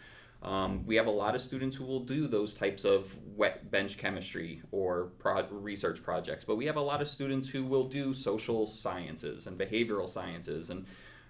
Um, 0.43 0.85
we 0.85 0.95
have 0.97 1.07
a 1.07 1.11
lot 1.11 1.35
of 1.35 1.41
students 1.41 1.77
who 1.77 1.85
will 1.85 2.01
do 2.01 2.27
those 2.27 2.53
types 2.53 2.83
of 2.83 3.15
wet 3.35 3.71
bench 3.71 3.97
chemistry 3.97 4.61
or 4.71 5.11
pro- 5.17 5.47
research 5.49 6.03
projects, 6.03 6.43
but 6.43 6.57
we 6.57 6.65
have 6.65 6.75
a 6.75 6.81
lot 6.81 7.01
of 7.01 7.07
students 7.07 7.49
who 7.49 7.63
will 7.63 7.85
do 7.85 8.13
social 8.13 8.67
sciences 8.67 9.47
and 9.47 9.57
behavioral 9.57 10.07
sciences. 10.07 10.69
And 10.69 10.85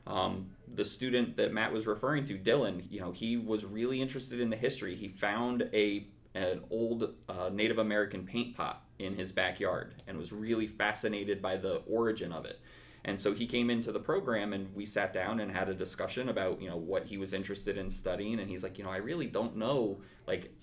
um, 0.07 0.49
the 0.73 0.83
student 0.83 1.37
that 1.37 1.53
Matt 1.53 1.71
was 1.71 1.85
referring 1.85 2.25
to, 2.25 2.37
Dylan, 2.37 2.85
you 2.89 2.99
know, 2.99 3.11
he 3.11 3.37
was 3.37 3.63
really 3.63 4.01
interested 4.01 4.39
in 4.39 4.49
the 4.49 4.57
history. 4.57 4.95
He 4.95 5.09
found 5.09 5.69
a 5.73 6.07
an 6.35 6.61
old 6.71 7.13
uh, 7.29 7.49
Native 7.53 7.77
American 7.77 8.25
paint 8.25 8.57
pot 8.57 8.83
in 8.97 9.13
his 9.13 9.31
backyard 9.31 9.93
and 10.07 10.17
was 10.17 10.31
really 10.31 10.65
fascinated 10.65 11.43
by 11.43 11.57
the 11.57 11.75
origin 11.87 12.33
of 12.33 12.45
it. 12.45 12.59
And 13.05 13.19
so 13.19 13.33
he 13.33 13.45
came 13.45 13.69
into 13.69 13.91
the 13.91 13.99
program 13.99 14.53
and 14.53 14.73
we 14.73 14.85
sat 14.85 15.11
down 15.11 15.39
and 15.39 15.51
had 15.51 15.67
a 15.67 15.73
discussion 15.73 16.29
about, 16.29 16.61
you 16.61 16.69
know, 16.69 16.77
what 16.77 17.05
he 17.05 17.17
was 17.17 17.33
interested 17.33 17.77
in 17.77 17.89
studying 17.89 18.39
and 18.39 18.49
he's 18.49 18.63
like, 18.63 18.77
you 18.77 18.83
know, 18.83 18.91
I 18.91 18.97
really 18.97 19.27
don't 19.27 19.57
know 19.57 19.99
like 20.25 20.53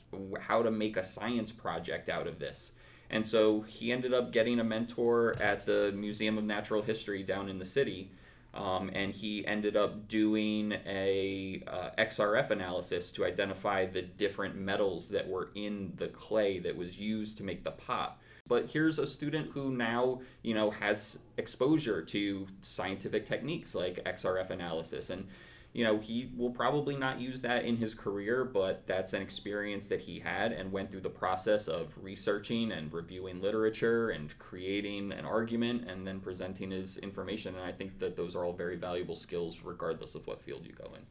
how 0.40 0.62
to 0.62 0.70
make 0.70 0.96
a 0.96 1.04
science 1.04 1.52
project 1.52 2.08
out 2.08 2.26
of 2.26 2.38
this. 2.38 2.72
And 3.10 3.26
so 3.26 3.62
he 3.62 3.92
ended 3.92 4.14
up 4.14 4.32
getting 4.32 4.60
a 4.60 4.64
mentor 4.64 5.34
at 5.40 5.66
the 5.66 5.92
Museum 5.94 6.38
of 6.38 6.44
Natural 6.44 6.80
History 6.80 7.22
down 7.22 7.48
in 7.48 7.58
the 7.58 7.64
city. 7.64 8.12
Um, 8.54 8.90
and 8.94 9.12
he 9.12 9.46
ended 9.46 9.76
up 9.76 10.08
doing 10.08 10.72
a 10.86 11.62
uh, 11.66 11.90
XRF 11.98 12.50
analysis 12.50 13.12
to 13.12 13.24
identify 13.24 13.86
the 13.86 14.02
different 14.02 14.56
metals 14.56 15.08
that 15.10 15.28
were 15.28 15.50
in 15.54 15.92
the 15.96 16.08
clay 16.08 16.58
that 16.60 16.76
was 16.76 16.98
used 16.98 17.36
to 17.38 17.44
make 17.44 17.62
the 17.62 17.70
pot 17.70 18.18
but 18.50 18.66
here's 18.66 18.98
a 18.98 19.06
student 19.06 19.50
who 19.52 19.70
now 19.70 20.20
you 20.42 20.52
know 20.52 20.70
has 20.70 21.18
exposure 21.38 22.02
to 22.02 22.46
scientific 22.60 23.24
techniques 23.24 23.74
like 23.74 24.04
xrf 24.04 24.50
analysis 24.50 25.08
and 25.08 25.26
you 25.72 25.84
know 25.84 25.98
he 25.98 26.30
will 26.36 26.50
probably 26.50 26.96
not 26.96 27.20
use 27.20 27.40
that 27.40 27.64
in 27.64 27.76
his 27.76 27.94
career 27.94 28.44
but 28.44 28.86
that's 28.86 29.12
an 29.12 29.22
experience 29.22 29.86
that 29.86 30.00
he 30.00 30.18
had 30.18 30.52
and 30.52 30.72
went 30.72 30.90
through 30.90 31.00
the 31.00 31.08
process 31.08 31.68
of 31.68 31.94
researching 32.02 32.72
and 32.72 32.92
reviewing 32.92 33.40
literature 33.40 34.10
and 34.10 34.36
creating 34.38 35.12
an 35.12 35.24
argument 35.24 35.88
and 35.88 36.04
then 36.06 36.18
presenting 36.20 36.72
his 36.72 36.98
information 36.98 37.54
and 37.54 37.64
i 37.64 37.72
think 37.72 37.98
that 38.00 38.16
those 38.16 38.34
are 38.34 38.44
all 38.44 38.52
very 38.52 38.76
valuable 38.76 39.16
skills 39.16 39.60
regardless 39.62 40.16
of 40.16 40.26
what 40.26 40.42
field 40.42 40.66
you 40.66 40.72
go 40.72 40.92
in 40.94 41.02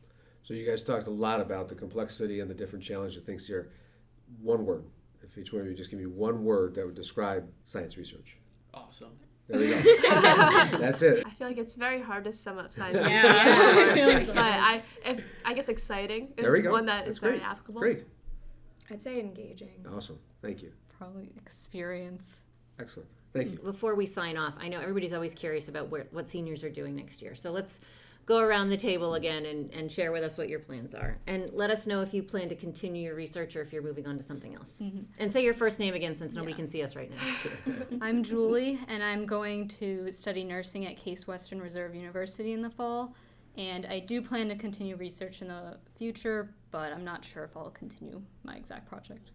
So 0.50 0.56
you 0.56 0.66
guys 0.66 0.82
talked 0.82 1.08
a 1.08 1.12
lot 1.12 1.42
about 1.42 1.70
the 1.70 1.76
complexity 1.76 2.40
and 2.40 2.50
the 2.50 2.56
different 2.56 2.84
challenges 2.84 3.18
of 3.18 3.24
things 3.24 3.46
here. 3.46 3.70
One 4.42 4.66
word. 4.66 4.84
If 5.24 5.38
each 5.38 5.52
one 5.54 5.62
of 5.62 5.68
you 5.68 5.74
just 5.74 5.90
give 5.90 6.00
me 6.00 6.06
one 6.06 6.44
word 6.44 6.76
that 6.76 6.86
would 6.86 6.96
describe 6.96 7.48
science 7.66 7.98
research. 7.98 8.38
Awesome. 8.74 9.12
There 9.48 9.60
we 9.60 9.68
go. 9.70 9.76
That's 10.78 11.02
it. 11.02 11.26
I 11.26 11.32
feel 11.32 11.48
like 11.48 11.58
it's 11.58 11.76
very 11.76 12.02
hard 12.02 12.24
to 12.26 12.32
sum 12.32 12.60
up 12.60 12.72
science 12.72 13.04
Yeah. 13.04 13.78
research. 13.94 14.28
but 14.36 14.38
I, 14.38 14.84
if, 15.04 15.24
I 15.44 15.54
guess 15.54 15.70
exciting 15.70 16.34
is 16.38 16.68
one 16.68 16.86
that 16.86 17.06
That's 17.06 17.18
is 17.18 17.20
very 17.20 17.40
great. 17.40 17.48
applicable. 17.48 17.82
Great. 17.82 18.04
I'd 18.92 19.02
say 19.02 19.20
engaging. 19.20 19.86
Awesome. 19.92 20.20
Thank 20.42 20.62
you. 20.62 20.72
Probably 20.98 21.32
experience. 21.36 22.44
Excellent. 22.80 23.10
Thank 23.34 23.52
you. 23.52 23.60
Before 23.60 23.96
we 23.96 24.06
sign 24.06 24.38
off, 24.38 24.56
I 24.60 24.70
know 24.70 24.80
everybody's 24.80 25.14
always 25.14 25.34
curious 25.34 25.68
about 25.68 25.90
where, 25.90 26.08
what 26.12 26.30
seniors 26.30 26.64
are 26.64 26.70
doing 26.70 26.96
next 26.96 27.22
year. 27.22 27.36
So 27.36 27.52
let's 27.52 27.80
go 28.30 28.40
around 28.40 28.70
the 28.70 28.78
table 28.78 29.16
again 29.16 29.48
and, 29.48 29.74
and 29.74 29.92
share 29.92 30.12
with 30.12 30.24
us 30.24 30.38
what 30.38 30.48
your 30.50 30.60
plans 30.60 30.94
are. 30.94 31.18
And 31.26 31.50
let 31.52 31.72
us 31.72 31.88
know 31.88 32.02
if 32.02 32.14
you 32.14 32.22
plan 32.22 32.48
to 32.50 32.56
continue 32.56 33.02
your 33.06 33.16
research 33.16 33.56
or 33.56 33.62
if 33.62 33.74
you're 33.74 33.82
moving 33.82 34.06
on 34.06 34.20
to 34.20 34.24
something 34.24 34.54
else. 34.54 34.78
Mm-hmm. 34.80 35.00
And 35.18 35.34
say 35.34 35.44
your 35.44 35.56
first 35.56 35.80
name 35.80 35.96
again 35.96 36.16
since 36.16 36.36
nobody 36.36 36.52
Yeah. 36.52 36.58
can 36.58 36.70
see 36.70 36.84
us 36.84 36.96
right 36.96 37.10
now. 37.10 37.74
I'm 38.02 38.22
Julie, 38.24 38.80
and 38.88 39.02
I'm 39.02 39.26
going 39.26 39.68
to 39.80 40.12
study 40.12 40.44
nursing 40.44 40.86
at 40.86 40.96
Case 40.96 41.26
Western 41.26 41.60
Reserve 41.60 41.96
University 41.96 42.54
in 42.54 42.62
the 42.62 42.70
fall. 42.70 43.16
And 43.58 43.88
I 43.88 44.00
do 44.00 44.22
plan 44.22 44.48
to 44.50 44.56
continue 44.56 44.96
research 44.96 45.42
in 45.42 45.48
the 45.48 45.78
future, 45.98 46.54
but 46.70 46.94
I'm 46.94 47.04
not 47.04 47.26
sure 47.26 47.44
if 47.44 47.58
I'll 47.58 47.72
continue 47.72 48.22
my 48.44 48.56
exact 48.56 48.88
project. 48.88 49.32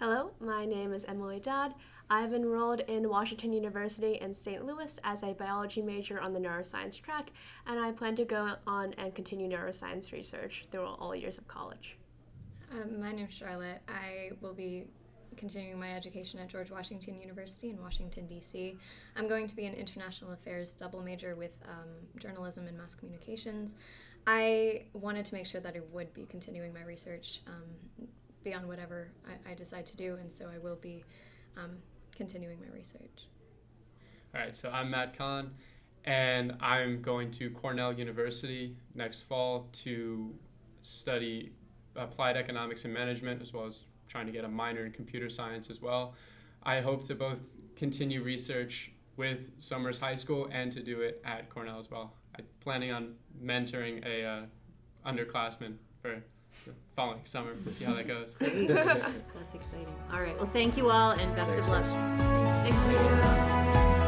Hello, 0.00 0.30
my 0.40 0.64
name 0.64 0.94
is 0.94 1.04
Emily 1.04 1.40
Dodd. 1.40 1.74
I've 2.08 2.32
enrolled 2.32 2.80
in 2.80 3.10
Washington 3.10 3.52
University 3.52 4.14
in 4.14 4.32
St. 4.32 4.64
Louis 4.64 4.98
as 5.04 5.22
a 5.22 5.34
biology 5.34 5.82
major 5.82 6.18
on 6.18 6.32
the 6.32 6.40
neuroscience 6.40 6.98
track, 6.98 7.30
and 7.66 7.78
I 7.78 7.92
plan 7.92 8.16
to 8.16 8.24
go 8.24 8.54
on 8.66 8.94
and 8.94 9.14
continue 9.14 9.46
neuroscience 9.46 10.10
research 10.10 10.64
through 10.72 10.86
all 10.86 11.14
years 11.14 11.36
of 11.36 11.46
college. 11.48 11.98
Um, 12.72 12.98
my 12.98 13.12
name's 13.12 13.34
Charlotte. 13.34 13.82
I 13.88 14.30
will 14.40 14.54
be 14.54 14.86
continuing 15.36 15.78
my 15.78 15.94
education 15.94 16.40
at 16.40 16.48
George 16.48 16.70
Washington 16.70 17.20
University 17.20 17.68
in 17.68 17.78
Washington, 17.78 18.26
D.C. 18.26 18.78
I'm 19.16 19.28
going 19.28 19.46
to 19.48 19.54
be 19.54 19.66
an 19.66 19.74
international 19.74 20.32
affairs 20.32 20.74
double 20.74 21.02
major 21.02 21.36
with 21.36 21.60
um, 21.68 21.90
journalism 22.18 22.66
and 22.68 22.78
mass 22.78 22.94
communications. 22.94 23.74
I 24.26 24.84
wanted 24.94 25.26
to 25.26 25.34
make 25.34 25.44
sure 25.44 25.60
that 25.60 25.76
I 25.76 25.80
would 25.92 26.14
be 26.14 26.24
continuing 26.24 26.72
my 26.72 26.84
research 26.84 27.42
um, 27.46 28.08
beyond 28.42 28.66
whatever 28.66 29.10
I, 29.26 29.52
I, 29.52 29.54
decide 29.54 29.86
to 29.86 29.96
do, 29.96 30.16
and 30.20 30.32
so 30.32 30.48
I 30.52 30.58
will 30.58 30.76
be 30.76 31.04
um, 31.56 31.76
continuing 32.16 32.58
my 32.60 32.74
research. 32.74 33.28
All 34.34 34.40
right, 34.40 34.54
so 34.54 34.70
I'm 34.70 34.90
Matt 34.90 35.16
Kahn, 35.16 35.50
and 36.04 36.56
I'm 36.60 37.02
going 37.02 37.30
to 37.32 37.50
Cornell 37.50 37.92
University 37.92 38.76
next 38.94 39.22
fall 39.22 39.68
to 39.72 40.32
study 40.82 41.52
applied 41.96 42.36
economics 42.36 42.84
and 42.84 42.94
management 42.94 43.42
as 43.42 43.52
well 43.52 43.66
as 43.66 43.84
trying 44.08 44.26
to 44.26 44.32
get 44.32 44.44
a 44.44 44.48
minor 44.48 44.86
in 44.86 44.92
computer 44.92 45.28
science 45.28 45.70
as 45.70 45.80
well. 45.82 46.14
I 46.62 46.80
hope 46.80 47.04
to 47.06 47.14
both 47.14 47.52
continue 47.76 48.22
research 48.22 48.92
with 49.16 49.50
Somers 49.58 49.98
High 49.98 50.14
School 50.14 50.48
and 50.52 50.72
to 50.72 50.82
do 50.82 51.00
it 51.00 51.20
at 51.24 51.48
Cornell 51.50 51.78
as 51.78 51.90
well. 51.90 52.14
I'm 52.36 52.44
planning 52.60 52.92
on 52.92 53.14
mentoring 53.42 54.04
a 54.06 54.24
uh, 54.24 54.42
underclassman 55.06 55.74
for 56.00 56.22
following 56.96 57.20
summer 57.24 57.54
to 57.54 57.72
see 57.72 57.84
how 57.84 57.94
that 57.94 58.06
goes. 58.08 58.34
That's 58.40 59.54
exciting. 59.54 59.94
All 60.12 60.20
right. 60.20 60.36
Well, 60.36 60.50
thank 60.50 60.76
you 60.76 60.90
all 60.90 61.12
and 61.12 61.34
best 61.36 61.52
Thanks, 61.52 61.66
of 61.66 61.72
luck. 61.72 61.84
Thank 62.64 62.74
you. 63.94 63.99